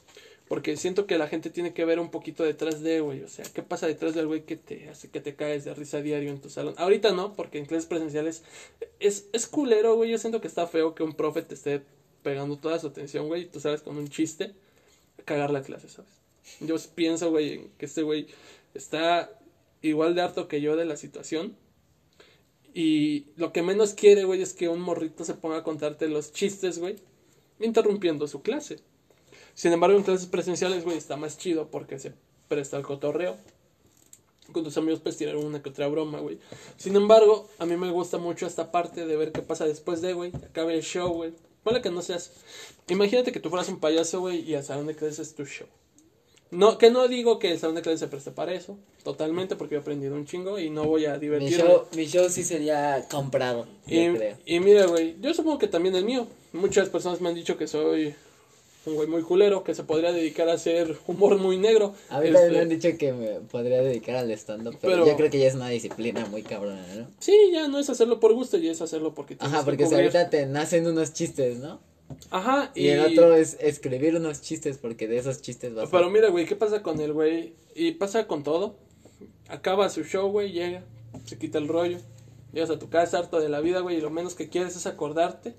Porque 0.48 0.76
siento 0.76 1.06
que 1.06 1.18
la 1.18 1.26
gente 1.26 1.50
tiene 1.50 1.72
que 1.72 1.84
ver 1.84 1.98
un 1.98 2.10
poquito 2.10 2.44
detrás 2.44 2.80
de, 2.80 3.00
güey. 3.00 3.22
O 3.22 3.28
sea, 3.28 3.44
¿qué 3.52 3.62
pasa 3.62 3.86
detrás 3.86 4.14
del 4.14 4.28
güey 4.28 4.42
que 4.42 4.56
te 4.56 4.88
hace 4.88 5.10
que 5.10 5.20
te 5.20 5.34
caes 5.34 5.64
de 5.64 5.74
risa 5.74 6.00
diario 6.00 6.30
en 6.30 6.40
tu 6.40 6.50
salón? 6.50 6.74
Ahorita 6.78 7.10
no, 7.10 7.34
porque 7.34 7.58
en 7.58 7.66
clases 7.66 7.86
presenciales 7.86 8.44
es, 9.00 9.28
es 9.32 9.46
culero, 9.46 9.96
güey. 9.96 10.10
Yo 10.10 10.18
siento 10.18 10.40
que 10.40 10.46
está 10.46 10.66
feo 10.68 10.94
que 10.94 11.02
un 11.02 11.14
profe 11.14 11.42
te 11.42 11.54
esté 11.54 11.82
pegando 12.22 12.58
toda 12.58 12.78
su 12.78 12.86
atención, 12.86 13.26
güey. 13.26 13.42
Y 13.42 13.46
tú 13.46 13.58
sabes 13.58 13.82
con 13.82 13.96
un 13.96 14.08
chiste 14.08 14.54
cagar 15.24 15.50
la 15.50 15.62
clase, 15.62 15.88
¿sabes? 15.88 16.12
Yo 16.60 16.76
pienso, 16.94 17.30
güey, 17.30 17.68
que 17.78 17.86
este 17.86 18.02
güey 18.02 18.28
está 18.74 19.30
igual 19.82 20.14
de 20.14 20.22
harto 20.22 20.46
que 20.46 20.60
yo 20.60 20.76
de 20.76 20.84
la 20.84 20.96
situación. 20.96 21.56
Y 22.72 23.26
lo 23.36 23.52
que 23.52 23.62
menos 23.62 23.94
quiere, 23.94 24.24
güey, 24.24 24.42
es 24.42 24.52
que 24.52 24.68
un 24.68 24.80
morrito 24.80 25.24
se 25.24 25.34
ponga 25.34 25.58
a 25.58 25.62
contarte 25.64 26.08
los 26.08 26.32
chistes, 26.32 26.78
güey, 26.78 26.96
interrumpiendo 27.58 28.28
su 28.28 28.42
clase. 28.42 28.78
Sin 29.56 29.72
embargo, 29.72 29.96
en 29.96 30.04
clases 30.04 30.28
presenciales, 30.28 30.84
güey, 30.84 30.96
está 30.98 31.16
más 31.16 31.36
chido 31.38 31.68
porque 31.70 31.98
se 31.98 32.12
presta 32.46 32.76
el 32.76 32.84
cotorreo. 32.84 33.36
con 34.52 34.62
tus 34.62 34.76
amigos 34.76 35.00
puedes 35.00 35.16
tirar 35.18 35.34
una 35.36 35.60
que 35.60 35.70
otra 35.70 35.88
broma, 35.88 36.20
güey. 36.20 36.38
Sin 36.76 36.94
embargo, 36.94 37.48
a 37.58 37.66
mí 37.66 37.76
me 37.76 37.90
gusta 37.90 38.18
mucho 38.18 38.46
esta 38.46 38.70
parte 38.70 39.04
de 39.04 39.16
ver 39.16 39.32
qué 39.32 39.42
pasa 39.42 39.64
después 39.66 40.00
de, 40.02 40.12
güey. 40.12 40.30
Acabe 40.48 40.74
el 40.74 40.82
show, 40.82 41.08
güey. 41.12 41.32
Ponle 41.64 41.80
que 41.82 41.90
no 41.90 42.00
seas. 42.02 42.30
Imagínate 42.88 43.32
que 43.32 43.40
tú 43.40 43.48
fueras 43.50 43.68
un 43.68 43.80
payaso, 43.80 44.20
güey, 44.20 44.48
y 44.48 44.54
a 44.54 44.62
Salón 44.62 44.86
de 44.86 44.94
Clases 44.94 45.18
es 45.30 45.34
tu 45.34 45.44
show. 45.46 45.66
No, 46.52 46.78
que 46.78 46.90
no 46.92 47.08
digo 47.08 47.40
que 47.40 47.50
el 47.50 47.58
Salón 47.58 47.74
de 47.74 47.82
Clases 47.82 47.98
se 48.00 48.06
preste 48.06 48.30
para 48.30 48.54
eso, 48.54 48.78
totalmente, 49.02 49.56
porque 49.56 49.74
he 49.74 49.78
aprendido 49.78 50.14
un 50.14 50.26
chingo 50.26 50.60
y 50.60 50.70
no 50.70 50.84
voy 50.84 51.06
a 51.06 51.14
Mi 51.14 51.18
divertirme. 51.20 51.56
show, 51.68 51.82
mi 51.96 52.06
show 52.06 52.28
sí 52.30 52.44
sería 52.44 53.04
comprado, 53.10 53.66
yo 53.88 54.00
Y, 54.00 54.14
creo. 54.14 54.36
y 54.46 54.60
mira, 54.60 54.86
güey, 54.86 55.16
yo 55.20 55.34
supongo 55.34 55.58
que 55.58 55.66
también 55.66 55.96
el 55.96 56.04
mío. 56.04 56.28
Muchas 56.52 56.88
personas 56.88 57.20
me 57.20 57.30
han 57.30 57.34
dicho 57.34 57.56
que 57.58 57.66
soy 57.66 58.14
un 58.86 58.94
güey 58.94 59.08
muy 59.08 59.22
culero, 59.22 59.64
que 59.64 59.74
se 59.74 59.84
podría 59.84 60.12
dedicar 60.12 60.48
a 60.48 60.54
hacer 60.54 60.96
humor 61.06 61.38
muy 61.38 61.58
negro. 61.58 61.94
A 62.08 62.20
mí 62.20 62.28
Este, 62.28 62.50
me 62.50 62.58
han 62.60 62.68
dicho 62.68 62.88
que 62.98 63.12
me 63.12 63.40
podría 63.40 63.82
dedicar 63.82 64.16
al 64.16 64.30
stand-up, 64.32 64.78
pero, 64.80 64.94
Pero- 64.94 65.06
yo 65.06 65.16
creo 65.16 65.30
que 65.30 65.38
ya 65.38 65.48
es 65.48 65.54
una 65.54 65.68
disciplina 65.68 66.24
muy 66.26 66.42
cabrona, 66.42 66.86
¿no? 66.94 67.08
Sí, 67.18 67.36
ya 67.52 67.68
no 67.68 67.78
es 67.78 67.90
hacerlo 67.90 68.20
por 68.20 68.32
gusto, 68.34 68.56
ya 68.58 68.70
es 68.72 68.80
hacerlo 68.80 69.14
porque 69.14 69.34
tienes 69.36 69.52
Ajá, 69.52 69.62
que 69.62 69.70
porque 69.70 69.86
si 69.86 69.94
ahorita 69.94 70.30
te 70.30 70.46
nacen 70.46 70.86
unos 70.86 71.12
chistes, 71.12 71.58
¿no? 71.58 71.80
Ajá, 72.30 72.70
Y, 72.76 72.88
el 72.88 73.00
otro 73.00 73.34
es 73.34 73.56
escribir 73.60 74.14
unos 74.14 74.40
chistes, 74.40 74.78
porque 74.78 75.08
de 75.08 75.18
esos 75.18 75.42
chistes 75.42 75.74
vas 75.74 75.88
Pero 75.90 76.06
a... 76.06 76.10
mira, 76.10 76.28
güey, 76.28 76.46
¿qué 76.46 76.54
pasa 76.54 76.80
con 76.82 77.00
el 77.00 77.12
güey? 77.12 77.54
Y 77.74 77.92
pasa 77.92 78.26
con 78.28 78.44
todo. 78.44 78.76
Acaba 79.48 79.88
su 79.90 80.04
show, 80.04 80.30
güey, 80.30 80.52
llega, 80.52 80.84
se 81.24 81.36
quita 81.36 81.58
el 81.58 81.66
rollo. 81.66 81.98
Llegas 82.52 82.70
a 82.70 82.78
tu 82.78 82.88
casa 82.88 83.18
harto 83.18 83.40
de 83.40 83.48
la 83.48 83.60
vida, 83.60 83.80
güey, 83.80 83.96
y 83.96 84.00
lo 84.00 84.10
menos 84.10 84.34
que 84.36 84.48
quieres 84.48 84.76
es 84.76 84.86
acordarte 84.86 85.54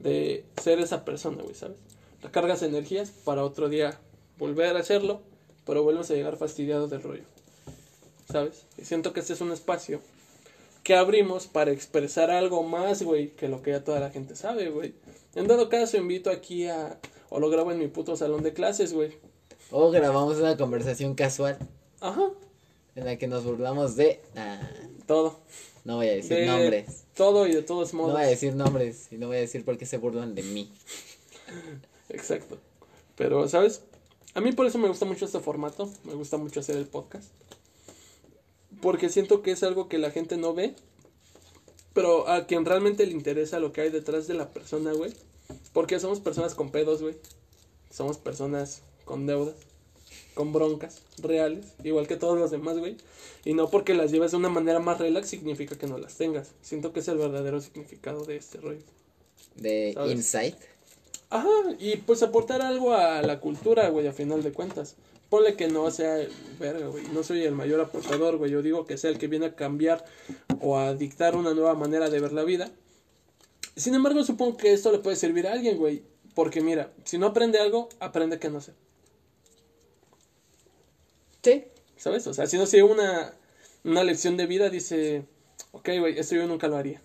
de 0.00 0.44
ser 0.62 0.78
esa 0.78 1.04
persona, 1.04 1.42
güey, 1.42 1.54
¿sabes? 1.54 1.76
Recargas 2.22 2.62
energías 2.62 3.10
para 3.24 3.44
otro 3.44 3.68
día 3.68 3.98
volver 4.38 4.76
a 4.76 4.80
hacerlo, 4.80 5.20
pero 5.64 5.82
vuelves 5.82 6.10
a 6.10 6.14
llegar 6.14 6.36
fastidiado 6.36 6.88
del 6.88 7.02
rollo, 7.02 7.24
¿sabes? 8.30 8.64
Y 8.76 8.84
siento 8.84 9.12
que 9.12 9.20
este 9.20 9.32
es 9.34 9.40
un 9.40 9.52
espacio 9.52 10.00
que 10.82 10.94
abrimos 10.96 11.46
para 11.46 11.70
expresar 11.70 12.30
algo 12.30 12.62
más, 12.62 13.02
güey, 13.02 13.30
que 13.36 13.48
lo 13.48 13.62
que 13.62 13.72
ya 13.72 13.84
toda 13.84 14.00
la 14.00 14.10
gente 14.10 14.34
sabe, 14.36 14.70
güey. 14.70 14.94
En 15.34 15.46
dado 15.46 15.68
caso, 15.68 15.96
invito 15.96 16.30
aquí 16.30 16.66
a... 16.66 16.98
O 17.30 17.40
lo 17.40 17.50
grabo 17.50 17.70
en 17.72 17.78
mi 17.78 17.88
puto 17.88 18.16
salón 18.16 18.42
de 18.42 18.54
clases, 18.54 18.94
güey. 18.94 19.12
O 19.70 19.90
grabamos 19.90 20.38
una 20.38 20.56
conversación 20.56 21.14
casual 21.14 21.58
Ajá, 22.00 22.30
en 22.96 23.04
la 23.04 23.16
que 23.18 23.26
nos 23.28 23.44
burlamos 23.44 23.96
de... 23.96 24.20
Ah, 24.34 24.66
todo. 25.06 25.38
no 25.84 25.96
voy 25.96 26.08
a 26.08 26.12
decir 26.12 26.38
De 26.38 26.46
nombres. 26.46 27.04
Todo 27.14 27.46
y 27.46 27.52
de 27.54 27.62
todos 27.62 27.92
No 27.92 27.98
modos. 28.02 28.14
voy 28.14 28.22
a 28.22 28.26
decir 28.26 28.54
nombres 28.54 29.08
y 29.12 29.18
no 29.18 29.26
voy 29.26 29.36
a 29.36 29.40
decir 29.40 29.64
por 29.64 29.76
qué 29.76 29.84
se 29.84 29.98
burlan 29.98 30.34
de 30.34 30.42
mí. 30.42 30.72
Exacto. 32.08 32.58
Pero, 33.16 33.48
¿sabes? 33.48 33.82
A 34.34 34.40
mí 34.40 34.52
por 34.52 34.66
eso 34.66 34.78
me 34.78 34.88
gusta 34.88 35.04
mucho 35.04 35.24
este 35.24 35.40
formato. 35.40 35.90
Me 36.04 36.14
gusta 36.14 36.36
mucho 36.36 36.60
hacer 36.60 36.76
el 36.76 36.86
podcast. 36.86 37.28
Porque 38.80 39.08
siento 39.08 39.42
que 39.42 39.50
es 39.50 39.62
algo 39.62 39.88
que 39.88 39.98
la 39.98 40.10
gente 40.10 40.36
no 40.36 40.54
ve. 40.54 40.74
Pero 41.92 42.28
a 42.28 42.46
quien 42.46 42.64
realmente 42.64 43.04
le 43.06 43.12
interesa 43.12 43.58
lo 43.58 43.72
que 43.72 43.80
hay 43.80 43.90
detrás 43.90 44.28
de 44.28 44.34
la 44.34 44.50
persona, 44.50 44.92
güey. 44.92 45.12
Porque 45.72 45.98
somos 45.98 46.20
personas 46.20 46.54
con 46.54 46.70
pedos, 46.70 47.02
güey. 47.02 47.16
Somos 47.90 48.18
personas 48.18 48.82
con 49.04 49.26
deudas. 49.26 49.56
Con 50.34 50.52
broncas 50.52 51.02
reales. 51.20 51.66
Igual 51.82 52.06
que 52.06 52.16
todos 52.16 52.38
los 52.38 52.52
demás, 52.52 52.78
güey. 52.78 52.96
Y 53.44 53.54
no 53.54 53.68
porque 53.70 53.94
las 53.94 54.12
lleves 54.12 54.30
de 54.30 54.36
una 54.36 54.48
manera 54.48 54.78
más 54.78 54.98
relax 54.98 55.28
significa 55.28 55.76
que 55.76 55.88
no 55.88 55.98
las 55.98 56.16
tengas. 56.16 56.52
Siento 56.62 56.92
que 56.92 57.00
es 57.00 57.08
el 57.08 57.18
verdadero 57.18 57.60
significado 57.60 58.24
de 58.24 58.36
este 58.36 58.58
rollo. 58.58 58.84
De 59.56 59.92
¿Sabes? 59.94 60.12
Insight. 60.12 60.56
Ajá, 61.30 61.48
y 61.78 61.96
pues 61.96 62.22
aportar 62.22 62.62
algo 62.62 62.94
a 62.94 63.20
la 63.22 63.40
cultura, 63.40 63.88
güey, 63.90 64.06
a 64.06 64.12
final 64.12 64.42
de 64.42 64.52
cuentas. 64.52 64.96
Ponle 65.28 65.56
que 65.56 65.68
no 65.68 65.90
sea, 65.90 66.26
verga, 66.58 66.86
güey, 66.86 67.04
no 67.12 67.22
soy 67.22 67.42
el 67.42 67.52
mayor 67.52 67.80
aportador, 67.80 68.38
güey, 68.38 68.50
yo 68.50 68.62
digo 68.62 68.86
que 68.86 68.96
sea 68.96 69.10
el 69.10 69.18
que 69.18 69.26
viene 69.26 69.46
a 69.46 69.54
cambiar 69.54 70.04
o 70.60 70.78
a 70.78 70.94
dictar 70.94 71.36
una 71.36 71.52
nueva 71.52 71.74
manera 71.74 72.08
de 72.08 72.20
ver 72.20 72.32
la 72.32 72.44
vida. 72.44 72.70
Sin 73.76 73.94
embargo, 73.94 74.24
supongo 74.24 74.56
que 74.56 74.72
esto 74.72 74.90
le 74.90 74.98
puede 74.98 75.16
servir 75.16 75.46
a 75.46 75.52
alguien, 75.52 75.76
güey, 75.76 76.02
porque 76.34 76.62
mira, 76.62 76.90
si 77.04 77.18
no 77.18 77.26
aprende 77.26 77.58
algo, 77.58 77.90
aprende 78.00 78.38
que 78.38 78.48
no 78.48 78.60
sé, 78.62 78.72
Sí. 81.42 81.64
¿sabes? 81.96 82.26
O 82.26 82.34
sea, 82.34 82.46
si 82.46 82.56
no 82.56 82.66
sé 82.66 82.82
una, 82.82 83.34
una 83.84 84.04
lección 84.04 84.36
de 84.36 84.46
vida, 84.46 84.70
dice, 84.70 85.24
ok, 85.72 85.90
güey, 85.98 86.18
esto 86.18 86.34
yo 86.36 86.46
nunca 86.46 86.68
lo 86.68 86.76
haría. 86.76 87.02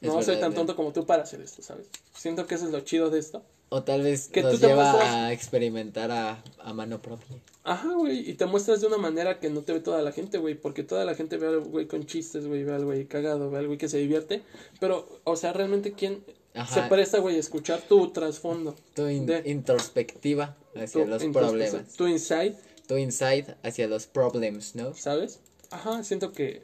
Es 0.00 0.08
No 0.08 0.14
soy 0.14 0.34
tan 0.34 0.50
verdadero. 0.50 0.54
tonto 0.54 0.76
como 0.76 0.92
tú 0.92 1.06
para 1.06 1.22
hacer 1.22 1.40
esto, 1.40 1.62
¿sabes? 1.62 1.86
Siento 2.14 2.46
que 2.46 2.54
eso 2.56 2.66
es 2.66 2.72
lo 2.72 2.80
chido 2.80 3.08
de 3.10 3.18
esto. 3.18 3.42
O 3.68 3.82
tal 3.82 4.02
vez 4.02 4.28
Que 4.28 4.42
tú 4.42 4.50
te 4.58 4.68
lleva 4.68 4.92
muestras- 4.92 5.14
a 5.14 5.32
experimentar 5.32 6.10
a, 6.12 6.42
a 6.58 6.72
mano 6.72 7.00
propia. 7.02 7.36
Ajá, 7.64 7.92
güey, 7.94 8.30
y 8.30 8.34
te 8.34 8.46
muestras 8.46 8.80
de 8.80 8.86
una 8.86 8.98
manera 8.98 9.40
que 9.40 9.50
no 9.50 9.62
te 9.62 9.72
ve 9.72 9.80
toda 9.80 10.02
la 10.02 10.12
gente, 10.12 10.38
güey, 10.38 10.54
porque 10.54 10.84
toda 10.84 11.04
la 11.04 11.14
gente 11.16 11.36
ve 11.36 11.48
al 11.48 11.60
güey 11.60 11.86
con 11.88 12.06
chistes, 12.06 12.46
güey, 12.46 12.62
ve 12.62 12.74
al 12.74 12.84
güey 12.84 13.06
cagado, 13.06 13.50
ve 13.50 13.58
al 13.58 13.66
güey 13.66 13.78
que 13.78 13.88
se 13.88 13.98
divierte, 13.98 14.42
pero, 14.78 15.08
o 15.24 15.34
sea, 15.34 15.52
realmente, 15.52 15.92
¿quién 15.94 16.22
Ajá. 16.54 16.82
se 16.82 16.88
presta, 16.88 17.18
güey, 17.18 17.36
a 17.36 17.40
escuchar 17.40 17.80
tu 17.88 18.10
trasfondo? 18.12 18.76
Tu 18.94 19.08
in- 19.08 19.26
De- 19.26 19.42
introspectiva 19.46 20.56
hacia 20.76 21.02
tu 21.04 21.10
los 21.10 21.24
problemas. 21.24 21.94
Tu 21.96 22.06
insight, 22.06 22.54
Tu 22.86 22.96
insight 22.98 23.48
hacia 23.64 23.88
los 23.88 24.06
problems, 24.06 24.76
¿no? 24.76 24.94
¿sabes? 24.94 25.40
Ajá, 25.70 26.04
siento 26.04 26.32
que 26.32 26.62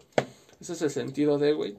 ese 0.61 0.75
es 0.75 0.83
el 0.83 0.91
sentido 0.91 1.39
de, 1.39 1.53
güey, 1.53 1.75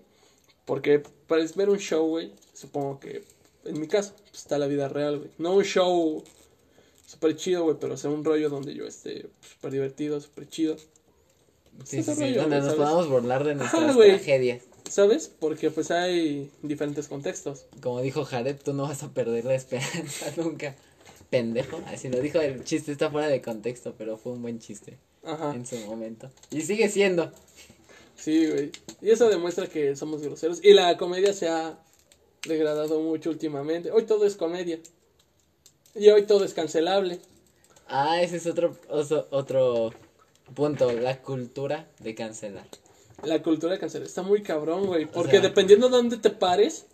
porque 0.66 1.04
para 1.28 1.44
ver 1.56 1.70
un 1.70 1.78
show, 1.80 2.08
güey, 2.08 2.32
supongo 2.54 3.00
que, 3.00 3.24
en 3.66 3.80
mi 3.80 3.88
caso, 3.88 4.14
pues, 4.30 4.42
está 4.42 4.58
la 4.58 4.68
vida 4.68 4.88
real, 4.90 5.20
güey, 5.20 5.30
no 5.38 5.56
un 5.56 5.64
show 5.64 6.24
súper 7.06 7.36
chido, 7.36 7.64
güey, 7.64 7.78
pero 7.80 7.98
sea 7.98 8.10
un 8.10 8.24
rollo 8.24 8.50
donde 8.50 8.74
yo 8.74 8.86
esté 8.86 9.28
súper 9.42 9.72
divertido, 9.72 10.20
súper 10.22 10.48
chido. 10.50 10.78
Sí, 11.84 11.98
Ese 12.00 12.14
sí, 12.14 12.18
sí. 12.18 12.22
rollo, 12.30 12.42
Donde 12.42 12.62
nos 12.62 12.76
podamos 12.76 13.10
burlar 13.10 13.44
de 13.44 13.56
nuestras 13.56 13.96
güey. 13.96 14.10
tragedias. 14.12 14.64
¿Sabes? 14.90 15.32
Porque 15.40 15.72
pues 15.72 15.90
hay 15.92 16.52
diferentes 16.62 17.08
contextos. 17.08 17.66
Como 17.82 18.02
dijo 18.02 18.26
Jared, 18.26 18.58
tú 18.64 18.74
no 18.74 18.84
vas 18.84 19.02
a 19.02 19.10
perder 19.12 19.46
la 19.46 19.56
esperanza 19.56 20.32
nunca. 20.38 20.76
Pendejo. 21.30 21.82
Así 21.88 22.10
lo 22.10 22.20
dijo, 22.20 22.40
el 22.42 22.64
chiste 22.64 22.92
está 22.92 23.10
fuera 23.10 23.28
de 23.28 23.42
contexto, 23.42 23.96
pero 23.98 24.18
fue 24.18 24.34
un 24.34 24.44
buen 24.44 24.60
chiste 24.60 24.98
Ajá. 25.24 25.56
en 25.56 25.66
su 25.66 25.78
momento. 25.78 26.30
Y 26.52 26.62
sigue 26.62 26.90
siendo. 26.90 27.32
Sí, 28.16 28.48
güey. 28.50 28.72
Y 29.02 29.10
eso 29.12 29.28
demuestra 29.30 29.68
que 29.68 29.96
somos 29.96 30.22
groseros. 30.22 30.60
Y 30.64 30.74
la 30.74 30.98
comedia 30.98 31.34
se 31.34 31.50
ha 31.50 31.78
degradado 32.48 33.00
mucho 33.02 33.30
últimamente. 33.30 33.92
Hoy 33.92 34.04
todo 34.04 34.26
es 34.26 34.36
comedia. 34.36 34.80
Y 35.96 36.10
hoy 36.10 36.24
todo 36.26 36.44
es 36.46 36.54
cancelable. 36.54 37.20
Ah, 37.88 38.22
ese 38.22 38.38
es 38.38 38.48
otro, 38.48 38.76
oso- 38.90 39.28
otro 39.32 39.92
punto, 40.56 40.92
la 40.94 41.22
cultura 41.22 41.88
de 42.00 42.16
cancelar. 42.16 42.68
La 43.24 43.42
cultura 43.42 43.74
de 43.74 43.80
cancelar 43.80 44.08
está 44.08 44.22
muy 44.22 44.42
cabrón, 44.42 44.86
güey. 44.88 45.06
Porque 45.06 45.32
sea- 45.34 45.42
dependiendo 45.42 45.90
de 45.90 45.98
dónde 45.98 46.18
te 46.18 46.30
pares, 46.30 46.86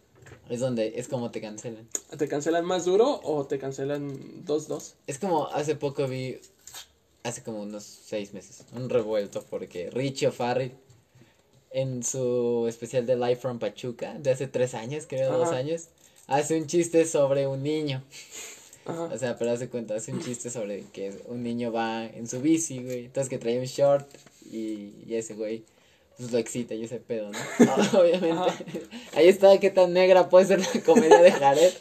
Es 0.50 0.60
donde, 0.60 0.94
es 1.00 1.08
como 1.08 1.32
te 1.32 1.42
cancelan. 1.42 1.88
te 2.18 2.28
cancelan 2.28 2.66
más 2.66 2.86
duro 2.86 3.20
o 3.24 3.46
te 3.46 3.60
cancelan 3.60 4.46
2-2. 4.46 4.94
Es 5.08 5.20
como 5.20 5.48
hace 5.48 5.76
poco 5.76 6.08
vi, 6.08 6.40
hace 7.24 7.44
como 7.44 7.62
unos 7.62 7.84
seis 7.84 8.34
meses, 8.34 8.64
un 8.76 8.90
revuelto 8.90 9.44
porque 9.50 9.90
Richie 9.92 10.28
O'Farrill 10.28 10.72
en 11.72 12.04
su 12.04 12.66
especial 12.68 13.06
de 13.06 13.16
Live 13.16 13.38
from 13.38 13.60
Pachuca, 13.60 14.16
de 14.16 14.32
hace 14.32 14.48
tres 14.48 14.74
años, 14.74 15.06
creo, 15.08 15.38
dos 15.38 15.50
años, 15.50 15.88
hace 16.28 16.58
un 16.58 16.68
chiste 16.68 17.06
sobre 17.06 17.48
un 17.48 17.64
niño. 17.64 18.04
Ajá. 18.86 19.04
O 19.04 19.18
sea, 19.18 19.38
pero 19.38 19.52
hace 19.52 19.70
cuenta, 19.70 19.96
hace 19.96 20.12
un 20.12 20.22
chiste 20.22 20.50
sobre 20.50 20.84
que 20.92 21.14
un 21.28 21.44
niño 21.44 21.72
va 21.72 22.06
en 22.06 22.28
su 22.28 22.42
bici, 22.42 22.84
güey. 22.84 23.06
Entonces 23.06 23.30
que 23.30 23.38
trae 23.38 23.60
un 23.60 23.66
short 23.66 24.08
y, 24.52 24.94
y 25.06 25.16
ese 25.16 25.36
güey 25.36 25.64
pues 26.20 26.34
lo 26.34 26.38
excita 26.38 26.74
y 26.74 26.84
ese 26.84 27.00
pedo, 27.00 27.32
¿no? 27.32 27.40
Obviamente. 28.00 28.32
Ajá. 28.32 28.54
Ahí 29.14 29.30
está 29.30 29.58
qué 29.58 29.70
tan 29.70 29.94
negra 29.94 30.28
puede 30.28 30.48
ser 30.48 30.60
la 30.60 30.84
comedia 30.84 31.22
de 31.22 31.32
Jared. 31.32 31.74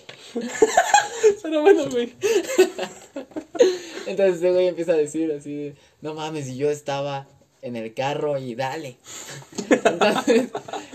Pero 1.43 1.63
bueno, 1.63 1.91
güey. 1.91 2.15
Entonces 4.07 4.37
ese 4.37 4.53
güey 4.53 4.69
empieza 4.69 4.93
a 4.93 4.97
decir 4.97 5.33
así 5.33 5.75
no 6.01 6.15
mames, 6.15 6.49
y 6.49 6.57
yo 6.57 6.71
estaba 6.71 7.27
en 7.63 7.77
el 7.77 7.95
carro 7.95 8.39
y 8.39 8.55
dale. 8.55 8.97
Entonces, 9.71 10.49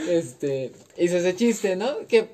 este, 0.09 0.71
hizo 0.97 1.17
ese 1.17 1.35
chiste, 1.35 1.75
¿no? 1.75 2.07
Que 2.07 2.27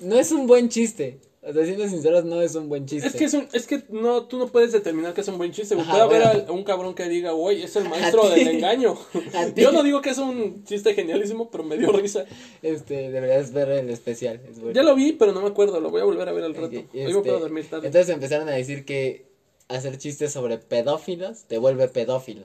no 0.00 0.18
es 0.18 0.32
un 0.32 0.46
buen 0.46 0.68
chiste. 0.68 1.18
O 1.42 1.54
sea, 1.54 1.64
siendo 1.64 1.88
sinceros, 1.88 2.26
no 2.26 2.42
es 2.42 2.54
un 2.54 2.68
buen 2.68 2.84
chiste. 2.84 3.08
Es 3.08 3.14
que, 3.14 3.24
es, 3.24 3.32
un- 3.32 3.48
es 3.54 3.66
que 3.66 3.82
no, 3.88 4.24
tú 4.26 4.36
no 4.38 4.48
puedes 4.48 4.72
determinar 4.72 5.14
que 5.14 5.22
es 5.22 5.28
un 5.28 5.38
buen 5.38 5.52
chiste. 5.52 5.74
Ajá, 5.74 5.90
Puede 5.90 6.02
haber 6.02 6.22
al- 6.22 6.50
un 6.50 6.64
cabrón 6.64 6.94
que 6.94 7.08
diga, 7.08 7.30
güey, 7.32 7.62
es 7.62 7.74
el 7.76 7.88
maestro 7.88 8.24
A 8.30 8.34
del 8.34 8.46
engaño. 8.48 8.98
A. 9.34 9.48
Yo 9.54 9.72
no 9.72 9.82
digo 9.82 10.02
que 10.02 10.10
es 10.10 10.18
un 10.18 10.64
chiste 10.64 10.92
genialísimo, 10.94 11.50
pero 11.50 11.64
me 11.64 11.78
dio 11.78 11.92
risa. 11.92 12.26
Este, 12.60 13.10
deberías 13.10 13.52
ver 13.54 13.70
el 13.70 13.88
especial. 13.88 14.38
Es 14.50 14.58
bueno. 14.60 14.74
Ya 14.74 14.82
lo 14.82 14.94
vi, 14.94 15.12
pero 15.12 15.32
no 15.32 15.40
me 15.40 15.48
acuerdo. 15.48 15.80
Lo 15.80 15.88
voy 15.90 16.02
a 16.02 16.04
volver 16.04 16.28
a 16.28 16.32
ver 16.32 16.44
al 16.44 16.54
rato. 16.54 16.66
Ok, 16.66 16.72
Hoy 16.74 16.88
me 16.92 17.04
este, 17.04 17.20
puedo 17.22 17.38
dormir 17.40 17.70
tarde. 17.70 17.86
Entonces 17.86 18.10
empezaron 18.14 18.46
a 18.50 18.52
decir 18.52 18.84
que 18.84 19.24
hacer 19.68 19.96
chistes 19.96 20.32
sobre 20.32 20.58
pedófilos 20.58 21.44
te 21.44 21.56
vuelve 21.56 21.88
pedófilo. 21.88 22.42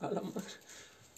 A 0.00 0.10
la 0.10 0.20
madre. 0.20 0.42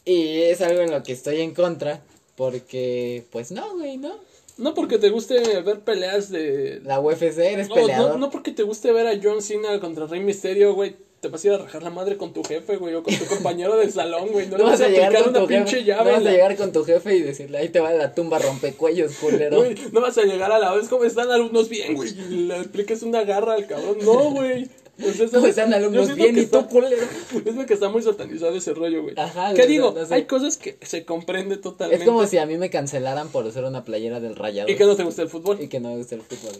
Y 0.05 0.43
es 0.43 0.61
algo 0.61 0.81
en 0.83 0.91
lo 0.91 1.03
que 1.03 1.13
estoy 1.13 1.41
en 1.41 1.55
contra. 1.55 2.01
Porque, 2.37 3.25
pues 3.31 3.53
no, 3.53 3.77
güey, 3.77 3.97
¿no? 3.99 4.15
No 4.59 4.75
porque 4.75 4.99
te 4.99 5.11
guste 5.11 5.61
ver 5.63 5.81
peleas 5.81 6.31
de... 6.31 6.81
La 6.85 7.01
UFC 7.01 7.39
eres 7.39 7.69
No, 7.69 7.75
peleador. 7.75 8.11
no, 8.13 8.19
no 8.19 8.31
porque 8.31 8.53
te 8.53 8.63
guste 8.63 8.93
ver 8.93 9.07
a 9.07 9.19
John 9.23 9.43
Cena 9.43 9.79
contra 9.81 10.07
Rey 10.07 10.21
Misterio, 10.21 10.75
güey. 10.75 10.97
te 11.21 11.29
vas 11.29 11.45
a 11.45 11.47
ir 11.49 11.53
a 11.55 11.59
rajar 11.59 11.83
la 11.83 11.91
madre 11.91 12.17
con 12.17 12.33
tu 12.33 12.43
jefe, 12.43 12.77
güey, 12.77 12.95
o 12.95 13.03
con 13.03 13.15
tu 13.15 13.25
compañero 13.29 13.77
del 13.77 13.93
salón, 13.93 14.29
güey. 14.31 14.47
No, 14.47 14.59
No 14.59 14.65
le 14.65 14.71
vas 14.71 14.81
a 14.81 14.89
llegar 14.89 15.15
aplicar 15.17 15.29
una 15.31 15.47
pinche 15.47 15.77
jefe, 15.77 15.85
llave. 15.87 16.11
no 16.11 16.17
vas 16.19 16.27
a 16.27 16.31
llegar 16.31 16.57
con 16.57 16.73
tu 16.73 16.85
jefe 16.85 17.15
y 17.17 17.23
decirle, 17.23 17.59
ahí 17.59 17.69
te 17.69 17.81
va 17.81 17.93
la 17.93 18.15
tumba 18.15 18.39
rompecuellos, 18.41 19.15
culero. 19.17 19.59
Güey, 19.59 19.75
no 19.93 20.01
vas 20.01 20.19
a 20.19 20.23
llegar 20.23 20.51
a 20.53 20.59
la 20.59 20.73
vez 20.75 20.89
como 20.89 21.05
están 21.05 21.31
alumnos 21.31 21.69
bien, 21.69 21.95
güey, 21.95 22.11
y 22.11 22.47
le 22.47 22.57
apliques 22.57 23.03
una 23.03 23.25
garra 23.25 23.55
al 23.55 23.67
cabrón. 23.67 23.99
No, 24.03 24.31
güey. 24.33 24.69
Pues 24.99 25.19
eso 25.19 25.33
¿Cómo 25.37 25.47
es- 25.47 25.51
están 25.57 25.71
yo 25.71 25.77
alumnos 25.77 26.15
bien 26.15 26.39
y 26.39 26.47
tú, 26.47 26.67
culero? 26.69 26.97
Es 27.45 27.67
que 27.67 27.75
está 27.75 27.89
muy 27.89 28.03
satanizado 28.03 28.55
ese 28.55 28.75
rollo, 28.75 29.03
güey. 29.03 29.15
Ajá, 29.19 29.49
¿Qué 29.55 29.63
güey, 29.63 29.69
digo? 29.69 29.93
no- 29.93 30.01
no 30.01 30.07
sé. 30.07 30.15
Hay 30.15 30.25
cosas 30.27 30.57
que 30.57 30.77
se 30.83 31.05
comprende 31.05 31.57
totalmente. 31.57 32.05
Es 32.05 32.09
como 32.09 32.27
si 32.27 32.39
a 32.39 32.47
mí 32.47 32.57
me 32.59 32.71
cancelaran 32.71 33.29
por 33.29 33.45
usar 33.47 33.65
una 33.65 33.85
playera 33.85 34.21
del 34.21 34.37
rayado. 34.37 34.69
Y 34.71 34.77
que 34.77 34.85
no 34.85 34.95
te 34.97 35.05
gusta 35.05 35.23
el 35.23 35.29
fútbol. 35.29 35.61
Y 35.61 35.69
que 35.69 35.81
no 35.81 35.91
me 35.91 35.97
gusta 35.97 36.15
el 36.15 36.23
fútbol. 36.23 36.53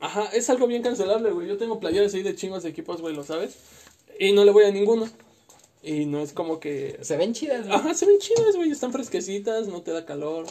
Ajá, 0.00 0.28
es 0.32 0.48
algo 0.50 0.66
bien 0.66 0.82
cancelable, 0.82 1.30
güey. 1.30 1.48
Yo 1.48 1.56
tengo 1.58 1.78
playeras 1.80 2.12
ahí 2.14 2.22
de 2.22 2.34
chingos 2.34 2.62
de 2.62 2.70
equipos, 2.70 3.00
güey, 3.00 3.14
¿lo 3.14 3.24
sabes? 3.24 3.54
Y 4.18 4.32
no 4.32 4.44
le 4.44 4.50
voy 4.52 4.64
a 4.64 4.70
ninguno. 4.70 5.08
Y 5.82 6.06
no 6.06 6.20
es 6.22 6.32
como 6.32 6.60
que... 6.60 6.98
Se 7.02 7.16
ven 7.16 7.32
chidas, 7.34 7.66
¿no? 7.66 7.74
Ajá, 7.74 7.92
se 7.94 8.06
ven 8.06 8.18
chidas, 8.18 8.54
güey. 8.56 8.70
Están 8.70 8.92
fresquecitas, 8.92 9.66
no 9.68 9.82
te 9.82 9.90
da 9.90 10.04
calor. 10.04 10.46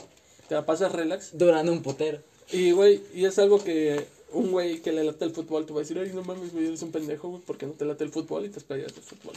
Te 0.50 0.56
la 0.56 0.66
pasas 0.66 0.92
relax. 0.92 1.38
Duran 1.38 1.70
un 1.70 1.82
putero. 1.82 2.20
Y, 2.52 2.72
güey, 2.72 3.02
y 3.14 3.26
es 3.26 3.40
algo 3.40 3.64
que 3.64 4.06
un 4.32 4.52
güey 4.52 4.82
que 4.82 4.92
le 4.92 5.04
late 5.04 5.26
el 5.26 5.32
fútbol 5.32 5.66
te 5.66 5.74
va 5.74 5.80
a 5.80 5.84
decir, 5.84 5.98
ay, 6.00 6.12
no 6.14 6.24
mames, 6.24 6.54
güey, 6.54 6.68
eres 6.68 6.82
un 6.82 6.92
pendejo, 6.92 7.30
güey, 7.30 7.42
porque 7.46 7.66
no 7.66 7.74
te 7.74 7.86
late 7.86 8.04
el 8.04 8.12
fútbol 8.12 8.46
y 8.46 8.50
te 8.50 8.62
playeras 8.62 8.96
de 8.96 9.02
fútbol. 9.02 9.36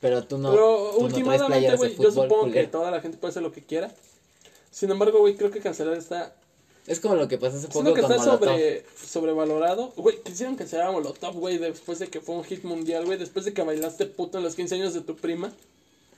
Pero 0.00 0.24
tú 0.24 0.38
no. 0.38 0.50
Pero 0.50 0.90
tú 0.92 0.98
no 0.98 1.04
últimamente, 1.04 1.76
güey, 1.76 1.96
yo 1.96 2.10
fútbol, 2.10 2.12
supongo 2.12 2.52
que 2.52 2.66
toda 2.66 2.90
la 2.90 3.00
gente 3.00 3.18
puede 3.18 3.30
hacer 3.30 3.42
lo 3.42 3.52
que 3.52 3.62
quiera. 3.62 3.92
Sin 4.70 4.90
embargo, 4.90 5.18
güey, 5.18 5.36
creo 5.36 5.50
que 5.50 5.60
cancelar 5.60 5.96
está... 5.96 6.34
Es 6.86 6.98
como 7.00 7.14
lo 7.14 7.28
que 7.28 7.38
pasó 7.38 7.58
hace 7.58 7.68
poco 7.68 7.92
que 7.92 8.00
con 8.00 8.10
está 8.10 8.24
Molotov. 8.24 8.48
sobre, 8.48 8.84
sobrevalorado. 8.96 9.92
Güey, 9.96 10.22
quisieron 10.22 10.56
cancelar 10.56 10.86
a 10.86 10.92
Molotov, 10.92 11.34
güey, 11.34 11.58
después 11.58 11.98
de 11.98 12.08
que 12.08 12.20
fue 12.20 12.36
un 12.36 12.44
hit 12.44 12.64
mundial, 12.64 13.04
güey, 13.04 13.18
después 13.18 13.44
de 13.44 13.52
que 13.52 13.62
bailaste 13.62 14.06
puto 14.06 14.38
en 14.38 14.44
los 14.44 14.54
15 14.54 14.76
años 14.76 14.94
de 14.94 15.02
tu 15.02 15.16
prima. 15.16 15.52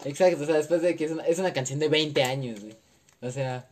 Exacto, 0.04 0.42
o 0.42 0.46
sea, 0.46 0.56
después 0.56 0.82
de 0.82 0.96
que 0.96 1.06
es 1.06 1.10
una, 1.10 1.26
es 1.26 1.38
una 1.38 1.52
canción 1.52 1.78
de 1.78 1.88
20 1.88 2.22
años, 2.22 2.60
güey. 2.60 2.76
O 3.22 3.30
sea, 3.30 3.68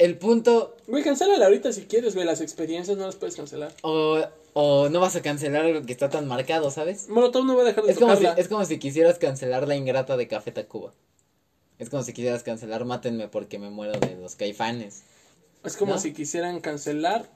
el 0.00 0.16
punto, 0.16 0.76
Güey, 0.86 1.04
cancélala 1.04 1.44
ahorita 1.44 1.72
si 1.72 1.82
quieres, 1.82 2.14
güey, 2.14 2.26
las 2.26 2.40
experiencias 2.40 2.96
no 2.96 3.06
las 3.06 3.16
puedes 3.16 3.36
cancelar. 3.36 3.72
o, 3.82 4.18
o 4.54 4.88
no 4.88 4.98
vas 4.98 5.14
a 5.14 5.22
cancelar 5.22 5.66
algo 5.66 5.82
que 5.86 5.92
está 5.92 6.08
tan 6.08 6.26
marcado, 6.26 6.70
¿sabes? 6.70 7.08
Molotov 7.08 7.44
no 7.44 7.54
va 7.54 7.62
a 7.62 7.66
dejar 7.66 7.84
de 7.84 7.92
Es 7.92 7.98
como, 7.98 8.16
si, 8.16 8.24
es 8.24 8.48
como 8.48 8.64
si 8.64 8.78
quisieras 8.78 9.18
cancelar 9.18 9.68
la 9.68 9.76
ingrata 9.76 10.16
de 10.16 10.26
Café 10.26 10.52
Tacuba. 10.52 10.92
Es 11.78 11.90
como 11.90 12.02
si 12.02 12.12
quisieras 12.12 12.42
cancelar 12.42 12.84
Mátenme 12.84 13.28
porque 13.28 13.58
me 13.58 13.70
muero 13.70 13.98
de 14.00 14.16
los 14.16 14.36
caifanes. 14.36 15.02
Es 15.64 15.76
como 15.76 15.92
¿no? 15.92 15.98
si 15.98 16.12
quisieran 16.12 16.60
cancelar 16.60 17.28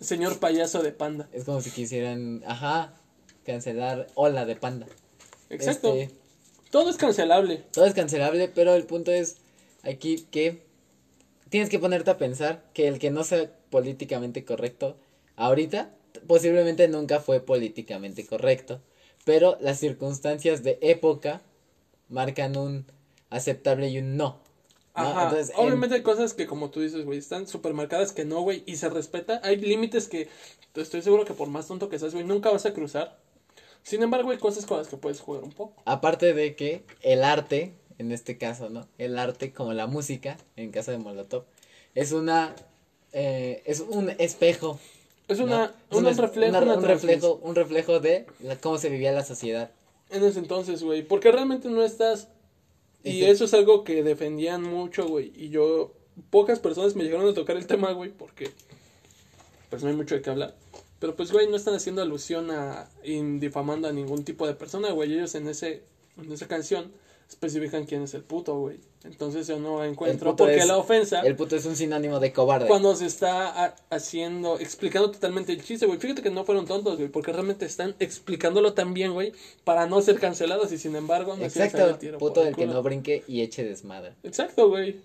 Señor 0.00 0.38
Payaso 0.38 0.82
de 0.82 0.92
Panda. 0.92 1.28
Es 1.32 1.44
como 1.44 1.60
si 1.60 1.70
quisieran, 1.70 2.42
ajá, 2.46 2.94
cancelar 3.44 4.06
Hola 4.14 4.44
de 4.44 4.56
Panda. 4.56 4.86
Exacto. 5.50 5.94
Este, 5.94 6.14
Todo 6.70 6.88
es 6.90 6.96
cancelable. 6.96 7.64
todo 7.72 7.84
es 7.86 7.94
cancelable, 7.94 8.48
pero 8.48 8.74
el 8.74 8.84
punto 8.84 9.10
es 9.10 9.36
aquí 9.82 10.26
que 10.30 10.65
tienes 11.48 11.68
que 11.70 11.78
ponerte 11.78 12.10
a 12.10 12.18
pensar 12.18 12.64
que 12.74 12.88
el 12.88 12.98
que 12.98 13.10
no 13.10 13.24
sea 13.24 13.50
políticamente 13.70 14.44
correcto 14.44 14.96
ahorita 15.36 15.90
posiblemente 16.26 16.88
nunca 16.88 17.20
fue 17.20 17.40
políticamente 17.40 18.26
correcto, 18.26 18.80
pero 19.24 19.56
las 19.60 19.78
circunstancias 19.78 20.62
de 20.62 20.78
época 20.80 21.42
marcan 22.08 22.56
un 22.56 22.86
aceptable 23.30 23.88
y 23.88 23.98
un 23.98 24.16
no. 24.16 24.40
¿no? 24.96 25.02
Ajá. 25.02 25.24
Entonces, 25.24 25.54
en- 25.58 25.66
Obviamente 25.66 25.96
hay 25.96 26.02
cosas 26.02 26.32
que, 26.32 26.46
como 26.46 26.70
tú 26.70 26.80
dices, 26.80 27.04
güey, 27.04 27.18
están 27.18 27.46
súper 27.46 27.74
marcadas 27.74 28.12
que 28.12 28.24
no, 28.24 28.40
güey, 28.40 28.62
y 28.66 28.76
se 28.76 28.88
respeta. 28.88 29.40
Hay 29.44 29.56
límites 29.56 30.08
que 30.08 30.28
estoy 30.74 31.02
seguro 31.02 31.24
que 31.26 31.34
por 31.34 31.48
más 31.48 31.66
tonto 31.68 31.88
que 31.90 31.98
seas, 31.98 32.14
güey, 32.14 32.24
nunca 32.24 32.50
vas 32.50 32.64
a 32.64 32.72
cruzar. 32.72 33.18
Sin 33.82 34.02
embargo, 34.02 34.30
hay 34.30 34.38
cosas 34.38 34.64
con 34.64 34.78
las 34.78 34.88
que 34.88 34.96
puedes 34.96 35.20
jugar 35.20 35.44
un 35.44 35.52
poco. 35.52 35.74
aparte 35.84 36.32
de 36.32 36.56
que 36.56 36.82
el 37.02 37.24
arte, 37.24 37.74
en 37.98 38.12
este 38.12 38.38
caso, 38.38 38.68
¿no? 38.70 38.86
El 38.98 39.18
arte 39.18 39.52
como 39.52 39.72
la 39.72 39.86
música, 39.86 40.36
en 40.56 40.70
caso 40.70 40.90
de 40.90 40.98
Molotov, 40.98 41.44
es 41.94 42.12
una 42.12 42.54
eh, 43.12 43.62
es 43.64 43.80
un 43.80 44.10
espejo 44.18 44.78
Es 45.28 45.38
¿no? 45.38 45.44
una, 45.46 45.74
Es 45.90 45.96
un, 45.96 46.04
reflejo, 46.16 46.50
una- 46.50 46.60
una 46.62 46.74
un 46.74 46.84
reflejo, 46.84 47.40
un 47.42 47.54
reflejo 47.54 47.98
de 48.00 48.26
la- 48.40 48.56
cómo 48.56 48.78
se 48.78 48.90
vivía 48.90 49.12
la 49.12 49.24
sociedad. 49.24 49.70
En 50.10 50.22
ese 50.22 50.38
entonces, 50.38 50.82
güey. 50.84 51.02
Porque 51.02 51.32
realmente 51.32 51.68
no 51.68 51.82
estás. 51.82 52.28
Y 53.02 53.24
eso 53.24 53.44
es 53.44 53.54
algo 53.54 53.82
que 53.84 54.02
defendían 54.04 54.62
mucho, 54.62 55.06
güey. 55.08 55.32
Y 55.36 55.48
yo. 55.48 55.92
Pocas 56.30 56.60
personas 56.60 56.94
me 56.96 57.02
llegaron 57.04 57.28
a 57.28 57.34
tocar 57.34 57.56
el 57.56 57.66
tema, 57.66 57.90
güey. 57.92 58.10
Porque. 58.10 58.50
Pues 59.70 59.82
no 59.82 59.88
hay 59.88 59.96
mucho 59.96 60.14
de 60.14 60.22
qué 60.22 60.30
hablar. 60.30 60.54
Pero 61.00 61.14
pues, 61.16 61.32
güey, 61.32 61.48
no 61.48 61.56
están 61.56 61.74
haciendo 61.74 62.02
alusión 62.02 62.50
a. 62.52 62.88
difamando 63.04 63.88
a 63.88 63.92
ningún 63.92 64.24
tipo 64.24 64.46
de 64.46 64.54
persona, 64.54 64.90
güey. 64.92 65.12
Ellos 65.12 65.34
en 65.34 65.48
ese. 65.48 65.82
En 66.18 66.30
esa 66.32 66.46
canción 66.46 66.92
especifican 67.28 67.84
quién 67.86 68.02
es 68.02 68.14
el 68.14 68.22
puto, 68.22 68.58
güey. 68.58 68.78
Entonces 69.04 69.46
yo 69.46 69.58
no 69.60 69.84
encuentro. 69.84 70.34
Porque 70.34 70.56
es- 70.56 70.66
la 70.66 70.76
ofensa. 70.78 71.20
El 71.20 71.36
puto 71.36 71.54
es 71.56 71.64
un 71.64 71.76
sinónimo 71.76 72.18
de 72.18 72.32
cobarde. 72.32 72.66
Cuando 72.66 72.94
se 72.96 73.06
está 73.06 73.64
ha- 73.64 73.76
haciendo, 73.90 74.58
explicando 74.58 75.10
totalmente 75.10 75.52
el 75.52 75.62
chiste, 75.62 75.86
güey. 75.86 75.98
Fíjate 75.98 76.22
que 76.22 76.30
no 76.30 76.44
fueron 76.44 76.66
tontos, 76.66 76.96
güey, 76.96 77.08
porque 77.08 77.32
realmente 77.32 77.64
están 77.66 77.94
explicándolo 78.00 78.74
tan 78.74 78.94
bien, 78.94 79.12
güey, 79.12 79.32
para 79.64 79.86
no 79.86 80.00
ser 80.02 80.18
cancelados 80.18 80.72
y 80.72 80.78
sin 80.78 80.96
embargo 80.96 81.36
no 81.36 81.48
sale 81.50 81.66
el 81.66 81.70
Exacto, 81.74 81.98
tiro 81.98 82.18
puto 82.18 82.40
el 82.40 82.46
del 82.46 82.56
que 82.56 82.66
no 82.66 82.82
brinque 82.82 83.22
y 83.28 83.42
eche 83.42 83.62
desmadre. 83.64 84.14
Exacto, 84.24 84.68
güey. 84.68 85.00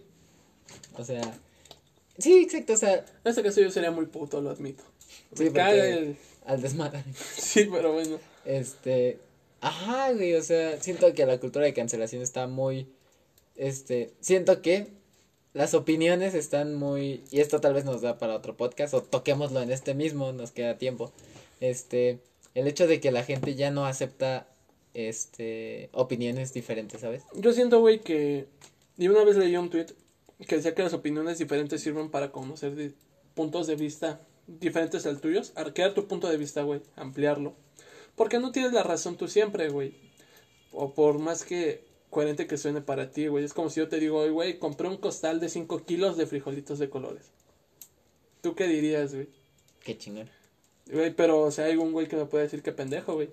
O 0.97 1.03
sea, 1.03 1.21
sí, 2.17 2.39
exacto, 2.43 2.73
o 2.73 2.77
sea, 2.77 2.95
En 2.95 3.29
este 3.29 3.43
caso 3.43 3.61
yo 3.61 3.69
sería 3.71 3.91
muy 3.91 4.05
puto, 4.07 4.41
lo 4.41 4.49
admito. 4.49 4.83
Sí, 5.35 5.43
Me 5.43 5.51
porque- 5.51 5.53
caga 5.53 5.87
el... 5.87 6.17
al 6.45 6.61
desmadre. 6.61 7.03
Sí, 7.37 7.67
pero 7.71 7.93
bueno. 7.93 8.17
Este, 8.45 9.19
ajá, 9.61 10.11
güey, 10.13 10.35
o 10.35 10.43
sea, 10.43 10.81
siento 10.81 11.13
que 11.13 11.25
la 11.25 11.39
cultura 11.39 11.65
de 11.65 11.73
cancelación 11.73 12.21
está 12.21 12.47
muy, 12.47 12.87
este, 13.55 14.13
siento 14.19 14.61
que 14.61 14.87
las 15.53 15.73
opiniones 15.73 16.33
están 16.33 16.75
muy, 16.75 17.23
y 17.31 17.39
esto 17.39 17.61
tal 17.61 17.73
vez 17.73 17.85
nos 17.85 18.01
da 18.01 18.17
para 18.17 18.35
otro 18.35 18.57
podcast, 18.57 18.93
o 18.93 19.01
toquémoslo 19.01 19.61
en 19.61 19.71
este 19.71 19.93
mismo, 19.93 20.33
nos 20.33 20.51
queda 20.51 20.77
tiempo, 20.77 21.11
este, 21.59 22.19
el 22.55 22.67
hecho 22.67 22.87
de 22.87 22.99
que 22.99 23.11
la 23.11 23.23
gente 23.23 23.55
ya 23.55 23.71
no 23.71 23.85
acepta, 23.85 24.47
este, 24.93 25.89
opiniones 25.93 26.53
diferentes, 26.53 27.01
¿sabes? 27.01 27.23
Yo 27.33 27.53
siento, 27.53 27.79
güey, 27.79 28.01
que... 28.01 28.47
Y 28.97 29.07
una 29.07 29.23
vez 29.23 29.37
leí 29.37 29.55
un 29.55 29.69
tweet 29.69 29.87
que 30.47 30.57
decía 30.57 30.75
que 30.75 30.83
las 30.83 30.93
opiniones 30.93 31.37
diferentes 31.37 31.81
sirven 31.81 32.09
para 32.09 32.31
conocer 32.31 32.93
puntos 33.35 33.67
de 33.67 33.75
vista 33.75 34.19
diferentes 34.47 35.05
al 35.05 35.21
tuyo. 35.21 35.41
Arquear 35.55 35.93
tu 35.93 36.07
punto 36.07 36.29
de 36.29 36.37
vista, 36.37 36.63
güey. 36.63 36.81
Ampliarlo. 36.95 37.53
Porque 38.15 38.39
no 38.39 38.51
tienes 38.51 38.73
la 38.73 38.83
razón 38.83 39.17
tú 39.17 39.27
siempre, 39.27 39.69
güey. 39.69 39.93
O 40.71 40.93
por 40.93 41.19
más 41.19 41.43
que 41.43 41.83
coherente 42.09 42.45
que 42.45 42.57
suene 42.57 42.81
para 42.81 43.11
ti, 43.11 43.27
güey. 43.27 43.43
Es 43.43 43.53
como 43.53 43.69
si 43.69 43.79
yo 43.79 43.87
te 43.89 43.99
digo, 43.99 44.19
"Oye, 44.19 44.31
güey, 44.31 44.59
compré 44.59 44.87
un 44.87 44.97
costal 44.97 45.39
de 45.39 45.49
5 45.49 45.85
kilos 45.85 46.17
de 46.17 46.27
frijolitos 46.27 46.77
de 46.77 46.89
colores. 46.89 47.31
¿Tú 48.41 48.53
qué 48.55 48.67
dirías, 48.67 49.13
güey? 49.13 49.29
Qué 49.83 49.97
chingón, 49.97 50.29
Güey, 50.91 51.15
pero, 51.15 51.41
o 51.41 51.51
sea, 51.51 51.65
hay 51.65 51.77
un 51.77 51.93
güey 51.93 52.07
que 52.07 52.17
me 52.17 52.25
puede 52.25 52.43
decir 52.43 52.61
que 52.61 52.71
pendejo, 52.71 53.13
güey. 53.13 53.29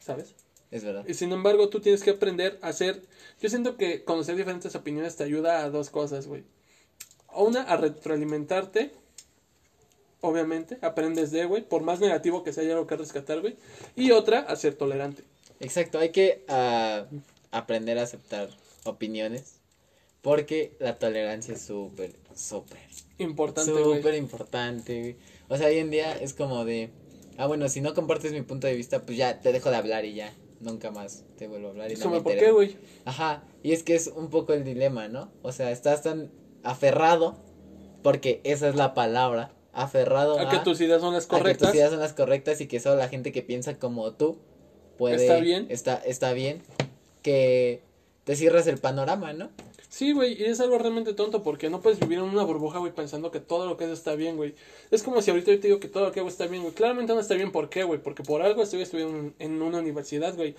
¿Sabes? 0.00 0.34
es 0.70 0.84
verdad. 0.84 1.04
Y 1.06 1.14
sin 1.14 1.32
embargo, 1.32 1.68
tú 1.68 1.80
tienes 1.80 2.02
que 2.02 2.10
aprender 2.10 2.58
a 2.62 2.68
hacer. 2.68 3.02
Yo 3.40 3.48
siento 3.48 3.76
que 3.76 4.04
conocer 4.04 4.36
diferentes 4.36 4.74
opiniones 4.74 5.16
te 5.16 5.24
ayuda 5.24 5.64
a 5.64 5.70
dos 5.70 5.90
cosas, 5.90 6.26
güey. 6.26 6.44
Una, 7.34 7.62
a 7.62 7.76
retroalimentarte. 7.76 8.92
Obviamente, 10.20 10.78
aprendes 10.82 11.30
de, 11.30 11.44
güey. 11.44 11.62
Por 11.62 11.82
más 11.82 12.00
negativo 12.00 12.42
que 12.42 12.52
sea, 12.52 12.64
hay 12.64 12.70
algo 12.70 12.86
que 12.86 12.96
rescatar, 12.96 13.40
güey. 13.40 13.56
Y 13.94 14.10
otra, 14.10 14.40
a 14.40 14.56
ser 14.56 14.74
tolerante. 14.74 15.22
Exacto, 15.60 15.98
hay 15.98 16.10
que 16.10 16.44
ah, 16.48 17.06
aprender 17.50 17.98
a 17.98 18.02
aceptar 18.02 18.48
opiniones, 18.84 19.60
porque 20.22 20.76
la 20.78 20.98
tolerancia 20.98 21.54
es 21.54 21.62
súper, 21.62 22.12
súper 22.34 22.78
Importante. 23.18 23.72
Súper 23.72 24.14
importante, 24.14 25.00
güey. 25.00 25.16
O 25.48 25.56
sea, 25.56 25.68
hoy 25.68 25.78
en 25.78 25.90
día 25.90 26.12
es 26.12 26.34
como 26.34 26.64
de, 26.64 26.90
ah, 27.36 27.46
bueno, 27.46 27.68
si 27.68 27.80
no 27.80 27.94
compartes 27.94 28.32
mi 28.32 28.42
punto 28.42 28.66
de 28.66 28.74
vista, 28.74 29.02
pues 29.02 29.18
ya 29.18 29.40
te 29.40 29.52
dejo 29.52 29.70
de 29.70 29.76
hablar 29.76 30.04
y 30.04 30.14
ya, 30.14 30.32
nunca 30.60 30.90
más 30.90 31.24
te 31.36 31.48
vuelvo 31.48 31.68
a 31.68 31.70
hablar. 31.70 31.90
Y 31.90 31.96
no 31.96 32.10
me 32.10 32.20
¿Por 32.20 32.36
qué, 32.36 32.52
güey? 32.52 32.76
Ajá, 33.04 33.42
y 33.62 33.72
es 33.72 33.82
que 33.82 33.96
es 33.96 34.06
un 34.08 34.30
poco 34.30 34.52
el 34.52 34.64
dilema, 34.64 35.08
¿no? 35.08 35.32
O 35.42 35.50
sea, 35.50 35.72
estás 35.72 36.02
tan 36.02 36.30
aferrado, 36.62 37.36
porque 38.02 38.40
esa 38.44 38.68
es 38.68 38.76
la 38.76 38.94
palabra, 38.94 39.50
aferrado 39.82 40.38
a, 40.38 40.42
A 40.42 40.48
que 40.50 40.58
tus 40.58 40.80
ideas 40.80 41.00
son 41.00 41.14
las 41.14 41.24
a 41.24 41.28
que 41.28 41.36
correctas. 41.36 41.68
tus 41.70 41.76
ideas 41.76 41.90
son 41.90 42.00
las 42.00 42.12
correctas 42.12 42.60
y 42.60 42.66
que 42.66 42.80
solo 42.80 42.96
la 42.96 43.08
gente 43.08 43.32
que 43.32 43.42
piensa 43.42 43.78
como 43.78 44.12
tú 44.12 44.38
puede... 44.96 45.16
Está 45.16 45.38
bien. 45.40 45.66
Está, 45.70 45.96
está 45.96 46.32
bien, 46.32 46.62
que 47.22 47.80
te 48.24 48.36
cierras 48.36 48.66
el 48.66 48.78
panorama, 48.78 49.32
¿no? 49.32 49.50
Sí, 49.88 50.12
güey, 50.12 50.34
y 50.40 50.44
es 50.44 50.60
algo 50.60 50.76
realmente 50.78 51.14
tonto 51.14 51.42
porque 51.42 51.70
no 51.70 51.80
puedes 51.80 51.98
vivir 51.98 52.18
en 52.18 52.24
una 52.24 52.42
burbuja, 52.44 52.78
güey, 52.78 52.92
pensando 52.92 53.30
que 53.30 53.40
todo 53.40 53.66
lo 53.66 53.76
que 53.78 53.84
haces 53.84 53.98
está 53.98 54.14
bien, 54.16 54.36
güey. 54.36 54.54
Es 54.90 55.02
como 55.02 55.22
si 55.22 55.30
ahorita 55.30 55.50
yo 55.50 55.60
te 55.60 55.68
digo 55.68 55.80
que 55.80 55.88
todo 55.88 56.04
lo 56.04 56.12
que 56.12 56.20
hago 56.20 56.28
está 56.28 56.46
bien, 56.46 56.62
güey. 56.62 56.74
Claramente 56.74 57.14
no 57.14 57.20
está 57.20 57.34
bien, 57.34 57.50
¿por 57.52 57.70
qué, 57.70 57.84
güey? 57.84 57.98
Porque 57.98 58.22
por 58.22 58.42
algo 58.42 58.62
estoy 58.62 58.82
estudiando 58.82 59.16
en- 59.18 59.34
en 59.38 59.62
una 59.62 59.78
universidad, 59.78 60.34
güey. 60.36 60.54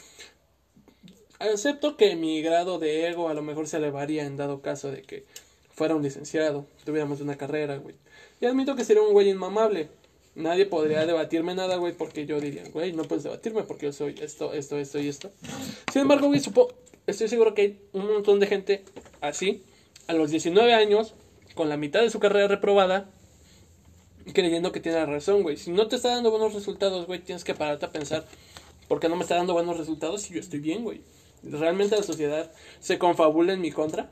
Acepto 1.40 1.96
que 1.96 2.16
mi 2.16 2.42
grado 2.42 2.80
de 2.80 3.08
ego 3.08 3.30
a 3.30 3.34
lo 3.34 3.42
mejor 3.42 3.68
se 3.68 3.78
elevaría 3.78 4.26
en 4.26 4.36
dado 4.36 4.62
caso 4.62 4.92
de 4.92 5.04
que 5.04 5.26
fuera 5.74 5.96
un 5.96 6.04
licenciado, 6.04 6.66
tuviéramos 6.84 7.22
una 7.22 7.38
carrera, 7.38 7.78
güey. 7.78 7.96
Y 8.42 8.46
admito 8.46 8.76
que 8.76 8.86
sería 8.86 9.02
un 9.02 9.14
güey 9.14 9.30
inmamable. 9.30 9.90
nadie 10.36 10.66
podría 10.66 11.06
debatirme 11.06 11.56
nada, 11.56 11.76
güey, 11.76 11.94
porque 11.94 12.26
yo 12.26 12.40
diría, 12.40 12.64
güey, 12.72 12.94
no 12.94 13.04
puedes 13.04 13.24
debatirme 13.24 13.64
porque 13.64 13.88
yo 13.88 13.94
soy 13.94 14.16
esto, 14.22 14.54
esto, 14.54 14.78
esto 14.78 15.00
y 15.00 15.10
esto. 15.10 15.32
Sin 15.92 16.04
embargo, 16.04 16.28
güey, 16.28 16.40
supo, 16.40 16.70
estoy 17.08 17.28
seguro 17.28 17.54
que 17.54 17.62
hay 17.62 17.82
un 17.92 18.08
montón 18.08 18.40
de 18.40 18.48
gente 18.48 18.86
así, 19.20 19.64
a 20.08 20.14
los 20.14 20.32
19 20.32 20.74
años, 20.74 21.14
con 21.56 21.68
la 21.68 21.76
mitad 21.76 22.02
de 22.02 22.10
su 22.10 22.20
carrera 22.20 22.48
reprobada, 22.48 23.10
creyendo 24.34 24.72
que 24.72 24.80
tiene 24.80 25.06
razón, 25.06 25.44
güey. 25.44 25.58
Si 25.58 25.72
no 25.72 25.88
te 25.88 25.98
está 25.98 26.10
dando 26.10 26.32
buenos 26.32 26.54
resultados, 26.54 27.06
güey, 27.06 27.20
tienes 27.20 27.44
que 27.44 27.54
pararte 27.54 27.86
a 27.88 27.92
pensar, 27.92 28.26
¿por 28.88 29.02
qué 29.02 29.10
no 29.10 29.18
me 29.18 29.24
está 29.24 29.36
dando 29.36 29.54
buenos 29.54 29.78
resultados 29.78 30.22
si 30.22 30.34
yo 30.34 30.40
estoy 30.40 30.60
bien, 30.60 30.84
güey? 30.84 31.02
¿Realmente 31.44 31.98
la 31.98 32.04
sociedad 32.04 32.52
se 32.80 32.98
confabula 32.98 33.54
en 33.54 33.62
mi 33.62 33.72
contra? 33.72 34.12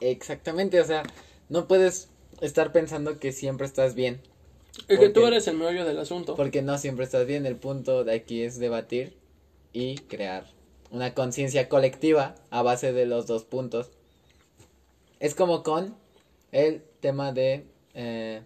Exactamente, 0.00 0.80
o 0.80 0.84
sea, 0.84 1.02
no 1.48 1.66
puedes 1.66 2.08
estar 2.40 2.72
pensando 2.72 3.18
que 3.18 3.32
siempre 3.32 3.66
estás 3.66 3.94
bien. 3.94 4.20
Es 4.86 4.98
que 4.98 5.08
tú 5.08 5.26
eres 5.26 5.46
el 5.48 5.56
meollo 5.56 5.84
del 5.84 5.98
asunto. 5.98 6.34
Porque 6.36 6.62
no 6.62 6.78
siempre 6.78 7.04
estás 7.04 7.26
bien. 7.26 7.46
El 7.46 7.56
punto 7.56 8.04
de 8.04 8.14
aquí 8.14 8.42
es 8.42 8.58
debatir 8.58 9.16
y 9.72 9.96
crear 9.98 10.46
una 10.90 11.14
conciencia 11.14 11.68
colectiva 11.68 12.34
a 12.50 12.62
base 12.62 12.92
de 12.92 13.06
los 13.06 13.26
dos 13.26 13.44
puntos. 13.44 13.90
Es 15.20 15.34
como 15.34 15.62
con 15.62 15.96
el 16.52 16.82
tema 17.00 17.32
de... 17.32 17.64
Eh, 17.94 18.42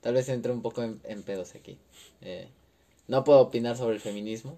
tal 0.00 0.14
vez 0.14 0.28
entre 0.28 0.52
un 0.52 0.62
poco 0.62 0.82
en, 0.82 1.22
pedos 1.22 1.54
aquí. 1.54 1.78
Eh, 2.22 2.48
no 3.06 3.24
puedo 3.24 3.40
opinar 3.40 3.76
sobre 3.76 3.94
el 3.94 4.00
feminismo. 4.00 4.56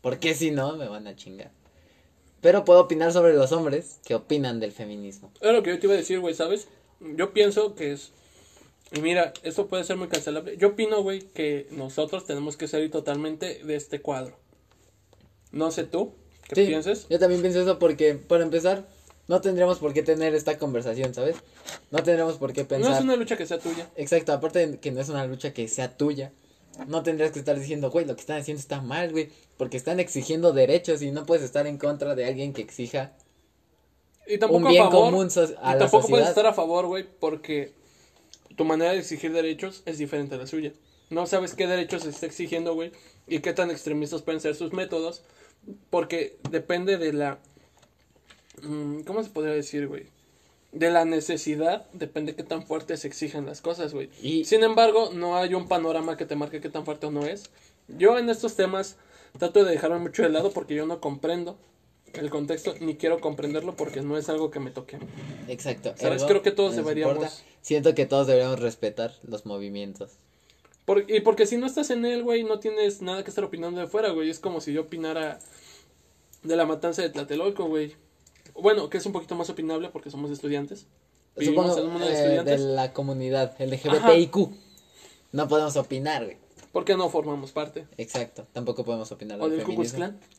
Porque 0.00 0.34
si 0.34 0.50
no, 0.50 0.76
me 0.76 0.88
van 0.88 1.06
a 1.06 1.14
chingar. 1.14 1.52
Pero 2.40 2.64
puedo 2.64 2.80
opinar 2.80 3.12
sobre 3.12 3.34
los 3.34 3.52
hombres 3.52 4.00
que 4.04 4.14
opinan 4.14 4.60
del 4.60 4.72
feminismo. 4.72 5.30
Es 5.40 5.52
lo 5.52 5.62
que 5.62 5.70
yo 5.70 5.78
te 5.78 5.86
iba 5.86 5.94
a 5.94 5.98
decir, 5.98 6.20
güey, 6.20 6.34
¿sabes? 6.34 6.68
Yo 7.00 7.32
pienso 7.32 7.74
que 7.74 7.92
es... 7.92 8.12
Y 8.92 9.00
mira, 9.00 9.32
esto 9.42 9.68
puede 9.68 9.84
ser 9.84 9.96
muy 9.96 10.08
cancelable. 10.08 10.56
Yo 10.56 10.68
opino, 10.68 11.02
güey, 11.02 11.20
que 11.20 11.68
nosotros 11.70 12.26
tenemos 12.26 12.56
que 12.56 12.68
salir 12.68 12.90
totalmente 12.90 13.62
de 13.64 13.76
este 13.76 14.00
cuadro. 14.00 14.36
No 15.52 15.70
sé 15.70 15.84
tú, 15.84 16.14
¿qué 16.48 16.66
piensas? 16.66 17.06
Yo 17.08 17.18
también 17.18 17.40
pienso 17.40 17.60
eso 17.60 17.78
porque, 17.78 18.14
para 18.14 18.42
empezar, 18.42 18.86
no 19.28 19.40
tendríamos 19.40 19.78
por 19.78 19.92
qué 19.92 20.02
tener 20.02 20.34
esta 20.34 20.58
conversación, 20.58 21.14
¿sabes? 21.14 21.36
No 21.92 22.02
tendríamos 22.02 22.36
por 22.36 22.52
qué 22.52 22.64
pensar. 22.64 22.90
No 22.90 22.96
es 22.96 23.02
una 23.02 23.16
lucha 23.16 23.36
que 23.36 23.46
sea 23.46 23.60
tuya. 23.60 23.88
Exacto, 23.94 24.32
aparte 24.32 24.66
de 24.66 24.78
que 24.78 24.90
no 24.90 25.00
es 25.00 25.08
una 25.08 25.24
lucha 25.26 25.54
que 25.54 25.68
sea 25.68 25.96
tuya, 25.96 26.32
no 26.88 27.04
tendrías 27.04 27.30
que 27.30 27.38
estar 27.38 27.58
diciendo, 27.58 27.90
güey, 27.90 28.06
lo 28.06 28.14
que 28.14 28.22
están 28.22 28.38
haciendo 28.38 28.60
está 28.60 28.80
mal, 28.80 29.12
güey, 29.12 29.30
porque 29.56 29.76
están 29.76 30.00
exigiendo 30.00 30.52
derechos 30.52 31.02
y 31.02 31.12
no 31.12 31.26
puedes 31.26 31.44
estar 31.44 31.68
en 31.68 31.78
contra 31.78 32.16
de 32.16 32.24
alguien 32.26 32.52
que 32.52 32.62
exija 32.62 33.12
y 34.30 34.38
tampoco 34.38 34.66
un 34.66 34.68
bien 34.68 34.82
a 34.82 34.90
favor, 34.90 35.10
común 35.10 35.28
y 35.28 35.78
tampoco 35.78 36.08
puedes 36.08 36.28
estar 36.28 36.46
a 36.46 36.52
favor, 36.52 36.86
güey, 36.86 37.06
porque 37.18 37.72
tu 38.56 38.64
manera 38.64 38.92
de 38.92 38.98
exigir 38.98 39.32
derechos 39.32 39.82
es 39.86 39.98
diferente 39.98 40.34
a 40.34 40.38
la 40.38 40.46
suya. 40.46 40.72
No 41.10 41.26
sabes 41.26 41.54
qué 41.54 41.66
derechos 41.66 42.02
se 42.02 42.10
está 42.10 42.26
exigiendo, 42.26 42.74
güey, 42.74 42.92
y 43.26 43.40
qué 43.40 43.52
tan 43.52 43.70
extremistas 43.70 44.22
pueden 44.22 44.40
ser 44.40 44.54
sus 44.54 44.72
métodos, 44.72 45.22
porque 45.90 46.38
depende 46.50 46.98
de 46.98 47.12
la... 47.12 47.38
Mm, 48.62 49.00
¿Cómo 49.02 49.22
se 49.22 49.30
podría 49.30 49.54
decir, 49.54 49.88
güey? 49.88 50.06
de 50.72 50.90
la 50.90 51.04
necesidad 51.04 51.86
depende 51.92 52.36
qué 52.36 52.44
tan 52.44 52.64
fuerte 52.64 52.96
se 52.96 53.08
exigen 53.08 53.46
las 53.46 53.60
cosas, 53.60 53.92
güey. 53.92 54.08
Y... 54.22 54.44
Sin 54.44 54.62
embargo, 54.62 55.10
no 55.12 55.36
hay 55.36 55.54
un 55.54 55.68
panorama 55.68 56.16
que 56.16 56.26
te 56.26 56.36
marque 56.36 56.60
qué 56.60 56.68
tan 56.68 56.84
fuerte 56.84 57.06
o 57.06 57.10
no 57.10 57.26
es. 57.26 57.50
Yo 57.88 58.18
en 58.18 58.30
estos 58.30 58.54
temas 58.54 58.96
trato 59.38 59.64
de 59.64 59.70
dejarme 59.70 59.98
mucho 59.98 60.22
de 60.22 60.28
lado 60.28 60.52
porque 60.52 60.74
yo 60.74 60.86
no 60.86 61.00
comprendo 61.00 61.58
el 62.14 62.30
contexto 62.30 62.74
ni 62.80 62.96
quiero 62.96 63.20
comprenderlo 63.20 63.76
porque 63.76 64.02
no 64.02 64.16
es 64.16 64.28
algo 64.28 64.50
que 64.50 64.60
me 64.60 64.70
toque. 64.70 64.98
Exacto. 65.48 65.94
¿Sabes? 65.96 66.24
Creo 66.24 66.42
que 66.42 66.50
todos 66.50 66.76
deberíamos... 66.76 67.42
Siento 67.62 67.94
que 67.94 68.06
todos 68.06 68.26
deberíamos 68.26 68.60
respetar 68.60 69.12
los 69.22 69.46
movimientos. 69.46 70.12
y 71.08 71.20
porque 71.20 71.46
si 71.46 71.56
no 71.56 71.66
estás 71.66 71.90
en 71.90 72.04
él, 72.04 72.22
güey, 72.22 72.44
no 72.44 72.58
tienes 72.58 73.02
nada 73.02 73.22
que 73.22 73.30
estar 73.30 73.44
opinando 73.44 73.80
de 73.80 73.86
fuera, 73.86 74.10
güey. 74.10 74.30
Es 74.30 74.38
como 74.40 74.60
si 74.60 74.72
yo 74.72 74.82
opinara 74.82 75.38
de 76.42 76.56
la 76.56 76.66
matanza 76.66 77.02
de 77.02 77.10
Tlatelolco, 77.10 77.66
güey. 77.66 77.94
Bueno, 78.54 78.88
que 78.90 78.98
es 78.98 79.06
un 79.06 79.12
poquito 79.12 79.34
más 79.34 79.50
opinable 79.50 79.90
porque 79.90 80.10
somos 80.10 80.30
estudiantes. 80.30 80.86
Vivimos 81.36 81.76
en 81.78 81.84
un 81.84 81.92
mundo 81.92 82.06
de 82.06 82.12
eh, 82.12 82.16
estudiantes. 82.16 82.60
De 82.60 82.66
la 82.66 82.92
comunidad 82.92 83.54
LGBTIQ. 83.58 84.36
No 85.32 85.48
podemos 85.48 85.76
opinar, 85.76 86.24
güey. 86.24 86.36
Porque 86.72 86.96
no 86.96 87.08
formamos 87.08 87.52
parte. 87.52 87.86
Exacto, 87.96 88.46
tampoco 88.52 88.84
podemos 88.84 89.10
opinar 89.10 89.40
o 89.40 89.48
del, 89.48 89.64
Ku 89.64 89.72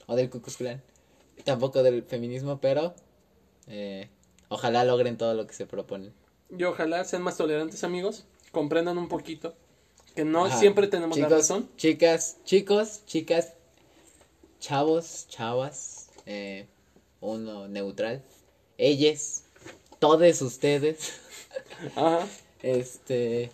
O 0.07 0.15
del 0.15 0.29
Ku 0.29 0.41
Tampoco 1.43 1.83
del 1.83 2.03
feminismo, 2.03 2.59
pero 2.59 2.93
eh, 3.67 4.09
ojalá 4.49 4.83
logren 4.83 5.17
todo 5.17 5.33
lo 5.33 5.47
que 5.47 5.53
se 5.53 5.65
proponen. 5.65 6.13
Y 6.55 6.63
ojalá 6.63 7.03
sean 7.03 7.21
más 7.21 7.37
tolerantes, 7.37 7.83
amigos. 7.83 8.25
Comprendan 8.51 8.97
un 8.97 9.07
poquito 9.07 9.55
que 10.15 10.25
no 10.25 10.49
siempre 10.57 10.87
tenemos 10.87 11.17
la 11.17 11.29
razón. 11.29 11.69
Chicas, 11.77 12.37
chicos, 12.43 13.05
chicas, 13.05 13.53
chavos, 14.59 15.25
chavas, 15.29 16.09
eh, 16.25 16.67
uno 17.21 17.67
neutral. 17.67 18.21
Ellas, 18.77 19.43
todos 19.99 20.41
ustedes, 20.41 21.13
este, 22.61 23.51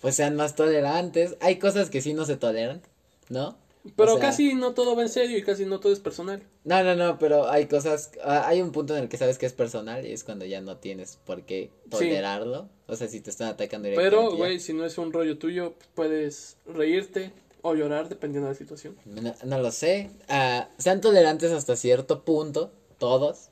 pues 0.00 0.16
sean 0.16 0.36
más 0.36 0.54
tolerantes. 0.54 1.36
Hay 1.40 1.58
cosas 1.58 1.90
que 1.90 2.02
sí 2.02 2.12
no 2.12 2.24
se 2.24 2.36
toleran, 2.36 2.82
¿no? 3.28 3.56
Pero 3.94 4.18
casi 4.18 4.54
no 4.54 4.74
todo 4.74 4.96
va 4.96 5.02
en 5.02 5.08
serio 5.08 5.38
y 5.38 5.42
casi 5.42 5.64
no 5.64 5.80
todo 5.80 5.92
es 5.92 6.00
personal. 6.00 6.42
No, 6.64 6.82
no, 6.82 6.96
no, 6.96 7.18
pero 7.18 7.48
hay 7.48 7.66
cosas, 7.66 8.10
ah, 8.24 8.46
hay 8.46 8.60
un 8.60 8.72
punto 8.72 8.96
en 8.96 9.04
el 9.04 9.08
que 9.08 9.16
sabes 9.16 9.38
que 9.38 9.46
es 9.46 9.52
personal 9.52 10.06
y 10.06 10.12
es 10.12 10.24
cuando 10.24 10.44
ya 10.44 10.60
no 10.60 10.78
tienes 10.78 11.18
por 11.24 11.42
qué 11.42 11.70
tolerarlo. 11.90 12.68
O 12.88 12.96
sea, 12.96 13.08
si 13.08 13.20
te 13.20 13.30
están 13.30 13.48
atacando 13.48 13.88
directamente. 13.88 14.16
Pero, 14.16 14.36
güey, 14.36 14.60
si 14.60 14.72
no 14.72 14.84
es 14.84 14.98
un 14.98 15.12
rollo 15.12 15.38
tuyo, 15.38 15.74
puedes 15.94 16.56
reírte, 16.66 17.32
o 17.66 17.74
llorar 17.74 18.08
dependiendo 18.08 18.48
de 18.48 18.54
la 18.54 18.58
situación. 18.58 18.96
No, 19.44 19.58
lo 19.58 19.72
sé. 19.72 20.10
Uh, 20.28 20.64
sean 20.78 21.00
tolerantes 21.00 21.50
hasta 21.50 21.74
cierto 21.76 22.24
punto, 22.24 22.70
todos. 22.98 23.48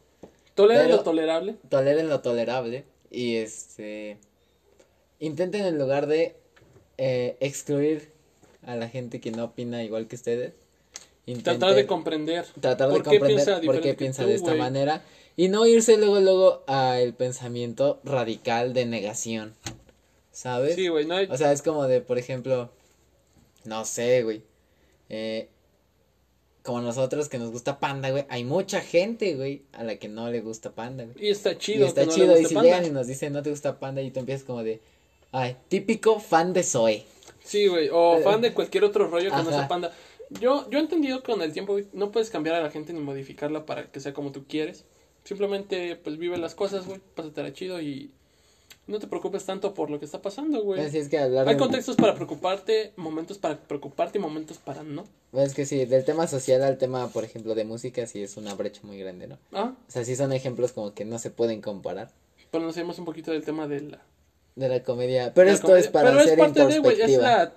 Toleren 0.55 0.89
lo 0.89 1.03
tolerable. 1.03 1.57
Toleren 1.69 2.09
lo 2.09 2.21
tolerable. 2.21 2.85
Y 3.11 3.37
este. 3.37 4.19
Intenten 5.19 5.65
en 5.67 5.79
lugar 5.79 6.07
de 6.07 6.37
eh, 6.97 7.37
excluir 7.41 8.13
a 8.67 8.77
la 8.77 8.89
gente 8.89 9.21
que 9.21 9.31
no 9.31 9.45
opina 9.45 9.83
igual 9.83 10.07
que 10.07 10.17
ustedes. 10.17 10.53
tratar 11.43 11.75
de 11.75 11.87
comprender. 11.87 12.47
Tratar 12.61 12.91
de 12.91 13.03
comprender 13.03 13.61
por 13.65 13.81
qué 13.81 13.95
piensa 13.95 14.25
de 14.25 14.35
esta 14.35 14.55
manera. 14.55 15.03
Y 15.37 15.49
no 15.49 15.67
irse 15.67 15.97
luego, 15.97 16.21
luego 16.21 16.63
al 16.67 17.15
pensamiento 17.15 18.01
radical 18.05 18.73
de 18.73 18.87
negación. 18.87 19.55
¿Sabes? 20.31 20.75
Sí, 20.75 20.89
güey, 20.89 21.07
no 21.07 21.15
hay... 21.15 21.27
O 21.27 21.37
sea, 21.37 21.53
es 21.53 21.63
como 21.63 21.87
de, 21.87 22.01
por 22.01 22.19
ejemplo, 22.19 22.71
no 23.65 23.85
sé, 23.85 24.23
güey. 24.23 24.43
Eh, 25.09 25.49
como 26.65 26.81
nosotros 26.81 27.29
que 27.29 27.39
nos 27.39 27.51
gusta 27.51 27.79
Panda, 27.79 28.11
güey, 28.11 28.25
hay 28.29 28.43
mucha 28.43 28.81
gente, 28.81 29.35
güey, 29.35 29.63
a 29.73 29.85
la 29.85 29.97
que 29.97 30.09
no 30.09 30.31
le 30.31 30.41
gusta 30.41 30.73
Panda, 30.73 31.05
güey. 31.05 31.27
Y 31.27 31.29
está 31.29 31.59
chido. 31.59 31.85
Y 31.85 31.89
está 31.89 32.09
chido, 32.09 32.41
y 32.41 32.47
si 32.47 32.55
llegan 32.55 32.87
y 32.87 32.91
nos 32.91 33.07
dicen 33.07 33.33
no 33.33 33.43
te 33.43 33.51
gusta 33.51 33.79
Panda 33.79 34.03
y 34.03 34.11
tú 34.11 34.21
empiezas 34.21 34.45
como 34.45 34.63
de, 34.63 34.81
ay, 35.31 35.57
típico 35.69 36.21
fan 36.21 36.53
de 36.53 36.63
Zoe. 36.63 37.05
Sí, 37.45 37.69
güey, 37.69 37.91
o 37.91 38.19
eh, 38.19 38.23
fan 38.23 38.41
de 38.41 38.53
cualquier 38.53 38.85
otro 38.85 39.09
rollo 39.09 39.31
que 39.31 39.43
no 39.43 39.51
sea 39.51 39.69
Panda. 39.69 39.93
Yo, 40.41 40.69
yo 40.71 40.79
he 40.79 40.83
entendido 40.83 41.23
que 41.23 41.33
con 41.33 41.43
el 41.43 41.53
tiempo, 41.53 41.73
güey, 41.75 41.87
no 41.93 42.11
puedes 42.11 42.31
cambiar 42.31 42.57
a 42.57 42.63
la 42.63 42.71
gente 42.71 42.93
ni 42.93 43.01
modificarla 43.01 43.67
para 43.67 43.91
que 43.91 44.01
sea 44.01 44.15
como 44.15 44.33
tú 44.33 44.45
quieres. 44.49 44.85
Simplemente, 45.25 45.97
pues, 45.97 46.19
vive 46.19 46.37
las 46.39 46.55
cosas, 46.55 46.87
güey, 46.87 47.01
pásatela 47.15 47.53
chido 47.53 47.81
y 47.81 48.11
no 48.87 48.99
te 48.99 49.07
preocupes 49.07 49.45
tanto 49.45 49.73
por 49.73 49.91
lo 49.91 49.99
que 49.99 50.05
está 50.05 50.21
pasando, 50.21 50.63
güey. 50.63 50.81
es 50.81 51.09
que 51.09 51.19
Hay 51.19 51.57
contextos 51.57 51.97
para 51.97 52.15
preocuparte, 52.15 52.93
momentos 52.97 53.39
para 53.39 53.59
preocuparte 53.59 54.19
y 54.19 54.21
momentos 54.21 54.59
para 54.59 54.83
no. 54.83 55.07
Es 55.33 55.55
que 55.55 55.67
sí, 55.67 55.85
del 55.87 56.05
tema 56.05 56.27
social 56.27 56.63
al 56.63 56.79
tema, 56.79 57.09
por 57.09 57.25
ejemplo, 57.25 57.55
de 57.55 57.65
música, 57.65 58.07
sí 58.07 58.23
es 58.23 58.37
una 58.37 58.55
brecha 58.55 58.81
muy 58.85 58.99
grande, 58.99 59.27
¿no? 59.27 59.39
Ah. 59.53 59.75
O 59.89 59.91
sea, 59.91 60.05
sí 60.05 60.17
son 60.17 60.33
ejemplos 60.33 60.73
como 60.73 60.93
que 60.95 61.05
no 61.05 61.19
se 61.19 61.31
pueden 61.31 61.63
comparar. 61.63 62.11
Pero 62.51 62.65
nos 62.65 62.77
un 62.77 63.05
poquito 63.05 63.33
del 63.33 63.45
tema 63.45 63.67
de 63.67 63.81
la... 63.81 64.03
De 64.57 64.69
la 64.69 64.83
comedia. 64.83 65.33
Pero 65.35 65.51
esto 65.51 65.77
es 65.77 65.89
para 65.89 66.11
Pero 66.11 66.21
es 66.21 66.39
parte 66.39 66.67
de, 66.67 66.79
güey, 66.79 67.01
es 67.01 67.19
la 67.19 67.53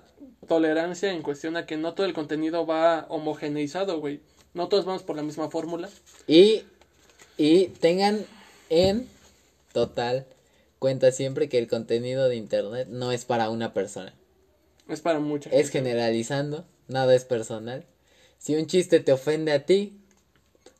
tolerancia 0.46 1.12
en 1.12 1.22
cuestión 1.22 1.56
a 1.56 1.66
que 1.66 1.76
no 1.76 1.94
todo 1.94 2.06
el 2.06 2.14
contenido 2.14 2.66
va 2.66 3.06
homogeneizado, 3.08 4.00
güey. 4.00 4.20
No 4.54 4.68
todos 4.68 4.84
vamos 4.84 5.02
por 5.02 5.16
la 5.16 5.22
misma 5.22 5.50
fórmula. 5.50 5.88
Y, 6.26 6.64
y 7.36 7.66
tengan 7.68 8.24
en 8.70 9.08
total 9.72 10.26
cuenta 10.78 11.12
siempre 11.12 11.48
que 11.48 11.58
el 11.58 11.68
contenido 11.68 12.28
de 12.28 12.36
internet 12.36 12.88
no 12.88 13.12
es 13.12 13.24
para 13.24 13.50
una 13.50 13.72
persona. 13.72 14.14
Es 14.88 15.00
para 15.00 15.18
mucha 15.18 15.50
Es 15.50 15.70
generalizando, 15.70 16.64
nada 16.88 17.14
es 17.14 17.24
personal. 17.24 17.84
Si 18.38 18.56
un 18.56 18.66
chiste 18.66 19.00
te 19.00 19.12
ofende 19.12 19.52
a 19.52 19.66
ti, 19.66 20.00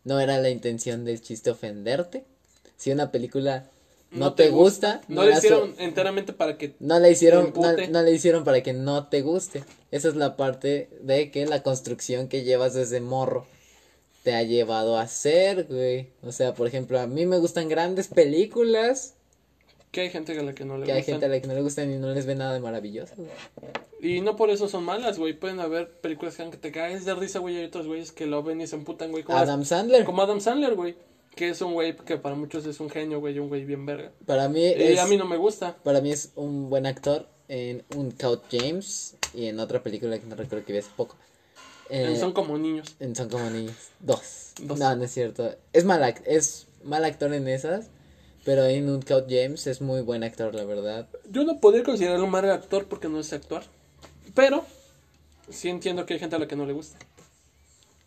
no 0.05 0.21
era 0.21 0.39
la 0.39 0.51
intención 0.51 1.05
del 1.05 1.21
chiste 1.21 1.51
ofenderte. 1.51 2.25
Si 2.77 2.91
una 2.91 3.11
película 3.11 3.71
no, 4.11 4.35
te, 4.35 4.49
gusta, 4.49 5.03
no, 5.09 5.25
le 5.25 5.33
hicieron 5.33 5.75
enteramente 5.79 6.33
para 6.33 6.57
que 6.57 6.75
no 6.81 6.99
le 6.99 7.11
hicieron 7.11 7.53
no, 7.55 8.03
le 8.03 8.13
hicieron 8.13 8.45
para 8.45 8.63
que 8.63 8.73
no 8.73 9.09
te 9.09 9.21
guste. 9.21 9.65
Esa 9.91 10.09
es 10.09 10.17
la 10.17 10.37
parte 10.37 10.89
de 11.03 11.31
que 11.31 11.47
la 11.47 11.63
construcción 11.63 12.29
que 12.29 12.43
llevas 12.43 12.75
desde 12.75 13.01
morro 13.01 13.47
te 14.23 14.35
ha 14.35 14.43
llevado 14.43 14.97
a 14.99 15.07
ser, 15.09 15.65
güey. 15.65 16.09
O 16.23 16.33
sea, 16.33 16.55
por 16.55 16.67
ejemplo, 16.67 16.99
a 16.99 17.07
mí 17.07 17.27
me 17.27 17.39
gustan 17.39 17.69
grandes 17.69 18.09
películas 18.09 19.15
Que 19.91 20.03
hay 20.03 20.11
gente 20.11 20.39
a 20.39 20.43
la 20.43 20.55
que 20.55 20.65
no 20.65 20.79
le 20.79 20.87
Que 20.87 20.93
hay 20.93 21.03
gente 21.03 21.27
a 21.27 21.29
la 21.29 21.41
que 21.41 21.47
no 21.47 21.55
le 21.55 21.63
gustan 21.63 21.93
y 21.93 21.99
no 21.99 22.13
les 22.13 22.27
ve 22.27 22.35
nada 22.35 22.55
de 22.55 22.61
maravilloso. 22.61 23.15
güey. 23.17 23.31
Y 24.01 24.21
no 24.21 24.37
por 24.37 24.51
eso 24.51 24.69
son 24.69 24.85
malas, 24.85 25.19
güey. 25.19 25.35
Pueden 25.35 25.61
haber 25.61 25.91
películas 26.01 26.37
que 26.37 26.57
te 26.57 26.73
caes 26.73 27.05
de 27.05 27.15
risa, 27.15 27.41
güey. 27.41 27.57
Y 27.57 27.59
hay 27.59 27.65
otros 27.67 27.87
güeyes 27.87 28.13
que 28.13 28.27
lo 28.27 28.43
ven 28.43 28.61
y 28.61 28.67
se 28.67 28.77
emputan, 28.77 29.11
güey. 29.11 29.23
Como, 29.25 29.39
Adam 29.39 29.65
Sandler. 29.65 30.05
como 30.05 30.23
Adam 30.23 30.41
Sandler, 30.41 30.75
güey. 30.75 30.97
Que 31.39 31.51
es 31.51 31.61
un 31.61 31.73
güey 31.73 31.95
que 31.97 32.17
para 32.17 32.35
muchos 32.35 32.67
es 32.67 32.81
un 32.81 32.91
genio, 32.91 33.21
güey. 33.21 33.39
Un 33.39 33.47
güey 33.47 33.65
bien 33.65 33.87
verga. 33.87 34.11
Para 34.27 34.49
mí 34.49 34.65
es, 34.65 34.99
a 34.99 35.07
mí 35.07 35.17
no 35.17 35.25
me 35.25 35.37
gusta. 35.37 35.77
para 35.85 36.01
mí 36.01 36.11
es 36.11 36.33
un 36.35 36.69
buen 36.69 36.85
actor 36.85 37.29
en 37.47 37.85
un 37.95 38.11
Count 38.11 38.43
James 38.51 39.15
y 39.33 39.47
en 39.47 39.61
otra 39.61 39.81
película 39.81 40.19
que 40.19 40.27
no 40.27 40.35
recuerdo 40.35 40.67
que 40.67 40.73
vi 40.73 40.81
hace 40.81 40.91
poco. 40.97 41.15
Eh, 41.91 42.17
Son 42.19 42.33
como 42.33 42.59
niños. 42.59 42.97
en 42.99 43.15
Son 43.15 43.29
como 43.29 43.49
niños. 43.51 43.77
Dos. 44.01 44.51
Dos. 44.61 44.81
No, 44.81 44.97
no 44.97 45.05
es 45.05 45.13
cierto. 45.13 45.55
Es 45.73 45.85
mal, 45.85 46.03
es 46.25 46.67
mal 46.83 47.05
actor 47.05 47.33
en 47.33 47.47
esas, 47.47 47.87
pero 48.45 48.65
en 48.67 48.91
un 48.91 49.01
Count 49.01 49.27
James 49.29 49.69
es 49.69 49.81
muy 49.81 50.01
buen 50.01 50.25
actor, 50.25 50.53
la 50.57 50.65
verdad. 50.65 51.09
Yo 51.31 51.45
no 51.45 51.61
podría 51.61 51.85
considerarlo 51.85 52.25
un 52.25 52.33
mal 52.33 52.51
actor 52.51 52.87
porque 52.87 53.09
no 53.09 53.23
sé 53.23 53.37
actuar. 53.37 53.63
Pero 54.35 54.65
sí 55.49 55.69
entiendo 55.69 56.05
que 56.05 56.15
hay 56.15 56.19
gente 56.19 56.35
a 56.35 56.41
la 56.41 56.49
que 56.49 56.57
no 56.57 56.67
le 56.67 56.73
gusta. 56.73 56.99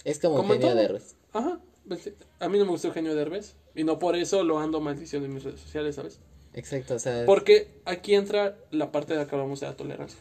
Es 0.03 0.19
como, 0.19 0.35
Como 0.35 0.51
genio 0.51 0.75
de. 0.75 1.01
Ajá. 1.31 1.61
Pues, 1.87 2.11
A 2.39 2.49
mí 2.49 2.57
no 2.57 2.65
me 2.65 2.71
gustó 2.71 2.87
Eugenio 2.87 3.15
Derbez. 3.15 3.55
Y 3.75 3.83
no 3.83 3.99
por 3.99 4.15
eso 4.15 4.43
lo 4.43 4.59
ando 4.59 4.81
maldiciendo 4.81 5.27
en 5.27 5.33
mis 5.33 5.43
redes 5.43 5.61
sociales, 5.61 5.95
¿sabes? 5.95 6.19
Exacto, 6.53 6.95
o 6.95 6.99
sea, 6.99 7.25
Porque 7.25 7.69
aquí 7.85 8.13
entra 8.15 8.57
la 8.71 8.91
parte 8.91 9.13
de 9.13 9.19
la 9.19 9.27
que 9.27 9.35
hablamos 9.35 9.61
de 9.61 9.67
la 9.67 9.77
tolerancia. 9.77 10.19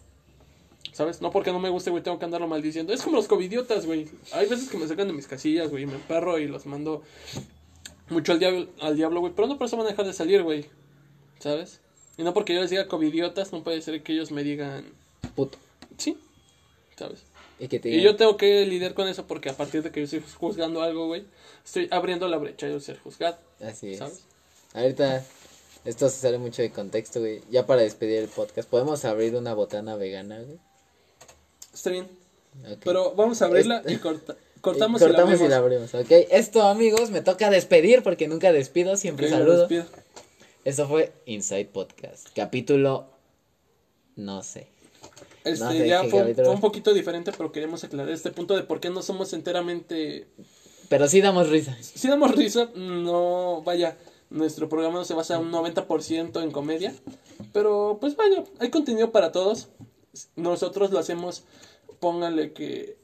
¿Sabes? 0.92 1.20
No 1.20 1.31
porque 1.31 1.53
no 1.53 1.59
me 1.59 1.68
guste, 1.68 1.90
güey, 1.90 2.03
tengo 2.03 2.18
que 2.18 2.25
andarlo 2.25 2.46
maldiciendo. 2.49 2.92
Es 2.92 3.03
como 3.03 3.16
los 3.16 3.29
covidiotas, 3.29 3.87
güey. 3.87 4.09
Hay 4.33 4.49
veces 4.49 4.68
que 4.68 4.77
me 4.79 4.87
sacan 4.87 5.07
de 5.07 5.12
mis 5.12 5.27
casillas, 5.27 5.70
güey, 5.70 5.87
me 5.87 5.94
emperro 5.94 6.38
y 6.38 6.46
los 6.46 6.66
mando 6.66 7.03
mucho 8.09 8.33
al 8.33 8.38
diablo, 8.38 8.68
al 8.81 8.96
diablo, 8.96 9.20
güey. 9.20 9.33
Pero 9.35 9.49
no 9.49 9.59
por 9.59 9.66
eso 9.66 9.77
van 9.77 9.87
a 9.87 9.90
dejar 9.90 10.07
de 10.07 10.12
salir, 10.12 10.42
güey. 10.42 10.66
¿Sabes? 11.38 11.81
Y 12.16 12.23
no 12.23 12.35
porque 12.35 12.55
yo 12.55 12.61
les 12.61 12.70
diga 12.70 12.87
covidiotas, 12.88 13.53
no 13.53 13.62
puede 13.62 13.81
ser 13.83 14.03
que 14.03 14.12
ellos 14.12 14.31
me 14.31 14.42
digan, 14.42 14.85
puto. 15.35 15.59
sí. 15.96 16.18
¿Sabes? 16.96 17.25
Y 17.61 17.68
que 17.68 17.79
te 17.79 17.88
Y 17.88 17.92
digan, 17.92 18.05
yo 18.07 18.16
tengo 18.16 18.37
que 18.37 18.64
lidiar 18.66 18.94
con 18.94 19.07
eso 19.07 19.27
porque 19.27 19.51
a 19.51 19.57
partir 19.57 19.83
de 19.83 19.90
que 19.92 20.01
yo 20.01 20.05
estoy 20.05 20.23
juzgando 20.38 20.83
algo, 20.83 21.07
güey, 21.07 21.25
estoy 21.64 21.88
abriendo 21.90 22.27
la 22.27 22.38
brecha 22.38 22.66
de 22.66 22.81
ser 22.81 22.99
juzgado. 22.99 23.37
Así 23.62 23.92
es. 23.92 23.99
¿Sabes? 23.99 24.20
Ahorita, 24.73 25.25
esto 25.85 26.09
se 26.09 26.16
sale 26.20 26.38
mucho 26.38 26.62
de 26.62 26.70
contexto, 26.70 27.20
güey. 27.20 27.42
Ya 27.51 27.66
para 27.66 27.83
despedir 27.83 28.18
el 28.18 28.29
podcast, 28.29 28.68
¿podemos 28.68 29.05
abrir 29.05 29.37
una 29.37 29.53
botana 29.55 29.96
vegana, 29.96 30.40
güey? 30.40 30.59
Está 31.75 31.90
bien. 31.90 32.09
Pero 32.83 33.14
vamos 33.14 33.42
a 33.42 33.44
abrirla 33.46 33.83
y 33.87 33.96
corta- 33.99 34.37
Y 34.57 34.61
cortamos, 34.61 35.01
cortamos 35.01 35.40
y 35.40 35.44
y 35.44 35.49
la 35.49 35.57
abrimos. 35.57 35.94
abrimos. 35.94 36.11
Ok, 36.12 36.29
esto, 36.31 36.62
amigos, 36.62 37.11
me 37.11 37.23
toca 37.23 37.49
despedir 37.49 38.03
porque 38.03 38.29
nunca 38.29 38.53
despido, 38.53 38.96
siempre 38.99 39.31
saludo. 39.31 39.61
despido. 39.68 39.85
Esto 40.66 40.87
fue 40.87 41.12
Inside 41.25 41.64
Podcast, 41.66 42.29
capítulo. 42.35 43.07
No 44.16 44.42
sé. 44.42 44.66
Este, 45.45 45.65
No 45.65 45.73
sé 45.73 45.89
ya 45.89 46.05
fue, 46.05 46.21
capítulo. 46.21 46.47
fue 46.47 46.55
un 46.55 46.61
poquito 46.61 46.95
diferente, 46.95 47.33
pero 47.37 47.53
queremos 47.53 47.83
aclarar 47.85 48.13
este 48.13 48.31
punto 48.31 48.55
de 48.55 48.63
por 48.63 48.81
qué 48.81 48.91
no 48.91 49.03
somos 49.03 49.33
enteramente... 49.33 50.29
Pero 50.89 51.09
sí 51.09 51.21
damos 51.21 51.49
risa. 51.49 51.77
Si 51.81 52.09
damos 52.09 52.35
risa, 52.35 52.71
no, 52.75 53.63
vaya, 53.65 53.97
nuestro 54.31 54.69
programa 54.69 54.99
no 54.99 55.05
se 55.05 55.15
basa 55.15 55.39
un 55.39 55.53
90% 55.53 56.43
en 56.43 56.51
comedia, 56.51 56.95
pero 57.53 57.99
pues 58.01 58.17
vaya, 58.17 58.45
hay 58.59 58.71
contenido 58.71 59.11
para 59.13 59.33
todos. 59.33 59.69
Nosotros 60.37 60.91
lo 60.91 60.99
hacemos, 60.99 61.45
pónganle 61.99 62.53
que 62.53 62.97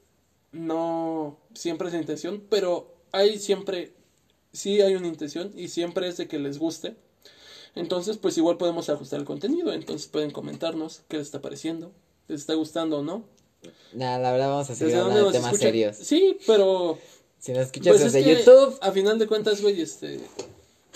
no 0.53 1.39
siempre 1.55 1.89
es 1.89 1.95
la 1.95 2.01
intención, 2.01 2.43
pero 2.49 2.95
hay 3.13 3.39
siempre, 3.39 3.93
sí 4.53 4.81
hay 4.81 4.95
una 4.95 5.09
intención 5.09 5.53
y 5.57 5.69
siempre 5.69 6.09
es 6.09 6.17
de 6.17 6.29
que 6.29 6.39
les 6.39 6.59
guste. 6.59 6.97
Entonces, 7.75 8.17
pues 8.17 8.39
igual 8.39 8.57
podemos 8.57 8.89
ajustar 8.89 9.21
el 9.21 9.27
contenido, 9.27 9.73
entonces 9.73 10.09
pueden 10.09 10.31
comentarnos 10.31 11.03
qué 11.09 11.19
les 11.19 11.27
está 11.27 11.43
pareciendo, 11.43 11.93
les 12.29 12.41
está 12.41 12.55
gustando 12.55 12.99
o 12.99 13.03
no. 13.03 13.25
Nada, 13.93 14.19
la 14.19 14.33
verdad 14.33 14.49
vamos 14.51 14.71
a 14.71 14.75
seguir 14.75 14.95
¿Desde 14.95 14.99
dónde 15.01 15.19
hablando 15.21 15.33
de 15.33 15.39
temas 15.39 15.53
escuchan? 15.55 15.69
serios. 15.69 15.97
Sí, 15.97 16.39
pero 16.47 16.99
Si 17.39 17.53
nos 17.53 17.63
escuchas 17.67 17.89
pues 17.93 18.03
es 18.07 18.13
desde 18.13 18.25
que, 18.29 18.39
YouTube, 18.41 18.79
A 18.81 18.93
final 18.93 19.19
de 19.19 19.27
cuentas, 19.27 19.61
güey, 19.63 19.81
este. 19.81 20.21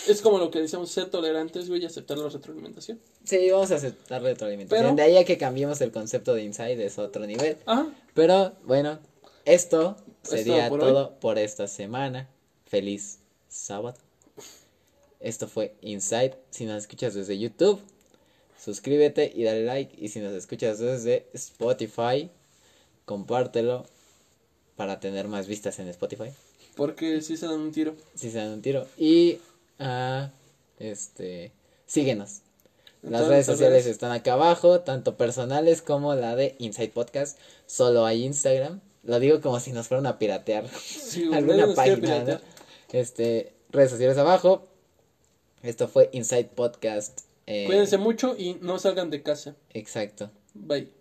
Es 0.08 0.22
como 0.22 0.38
lo 0.38 0.50
que 0.50 0.60
decíamos, 0.60 0.90
ser 0.90 1.10
tolerantes, 1.10 1.68
güey, 1.68 1.82
y 1.82 1.84
aceptar 1.86 2.16
la 2.16 2.28
retroalimentación. 2.28 2.98
sí, 3.24 3.50
vamos 3.50 3.70
a 3.70 3.74
aceptar 3.76 4.22
retroalimentación. 4.22 4.82
Pero- 4.84 4.96
De 4.96 5.02
ahí 5.02 5.16
a 5.16 5.24
que 5.26 5.36
cambiemos 5.36 5.80
el 5.82 5.92
concepto 5.92 6.32
de 6.34 6.42
Inside 6.44 6.84
es 6.84 6.98
otro 6.98 7.26
nivel. 7.26 7.58
Ajá. 7.66 7.86
Pero 8.14 8.52
bueno, 8.64 8.98
esto 9.44 9.96
Es 10.22 10.30
sería 10.30 10.68
todo 10.70 10.78
todo, 10.78 11.20
por 11.20 11.38
esta 11.38 11.66
semana. 11.68 12.28
Feliz 12.66 13.18
sábado. 13.48 13.98
Esto 15.18 15.48
fue 15.48 15.74
Inside. 15.82 16.34
Si 16.50 16.64
nos 16.64 16.78
escuchas 16.84 17.12
desde 17.14 17.38
YouTube, 17.38 17.78
suscríbete 18.62 19.30
y 19.34 19.44
dale 19.44 19.64
like. 19.64 19.94
Y 19.98 20.08
si 20.08 20.20
nos 20.20 20.32
escuchas 20.34 20.78
desde 20.78 21.26
Spotify, 21.32 22.30
compártelo 23.04 23.86
para 24.76 25.00
tener 25.00 25.28
más 25.28 25.46
vistas 25.46 25.78
en 25.78 25.88
Spotify. 25.88 26.30
Porque 26.76 27.20
sí 27.22 27.36
se 27.36 27.46
dan 27.46 27.60
un 27.60 27.72
tiro. 27.72 27.94
Si 28.14 28.30
se 28.30 28.38
dan 28.38 28.48
un 28.50 28.62
tiro. 28.62 28.86
Y 28.96 29.38
ah, 29.78 30.30
este 30.78 31.52
síguenos. 31.86 32.42
En 33.02 33.12
Las 33.12 33.26
redes 33.28 33.46
sociales 33.46 33.84
redes. 33.84 33.86
están 33.94 34.12
acá 34.12 34.34
abajo, 34.34 34.80
tanto 34.80 35.16
personales 35.16 35.80
como 35.80 36.14
la 36.14 36.36
de 36.36 36.54
Inside 36.58 36.90
Podcast. 36.90 37.38
Solo 37.66 38.04
hay 38.04 38.24
Instagram. 38.24 38.80
Lo 39.02 39.18
digo 39.18 39.40
como 39.40 39.58
si 39.58 39.72
nos 39.72 39.88
fueran 39.88 40.06
a 40.06 40.18
piratear 40.18 40.68
Sí, 40.68 41.30
alguna 41.32 41.74
página. 41.74 42.24
¿no? 42.24 42.40
Este, 42.92 43.54
redes 43.70 43.90
sociales 43.90 44.18
abajo. 44.18 44.66
Esto 45.62 45.88
fue 45.88 46.10
Inside 46.12 46.50
Podcast. 46.54 47.22
Eh, 47.50 47.64
Cuídense 47.66 47.98
mucho 47.98 48.36
y 48.38 48.54
no 48.60 48.78
salgan 48.78 49.10
de 49.10 49.22
casa. 49.22 49.56
Exacto. 49.70 50.30
Bye. 50.54 50.99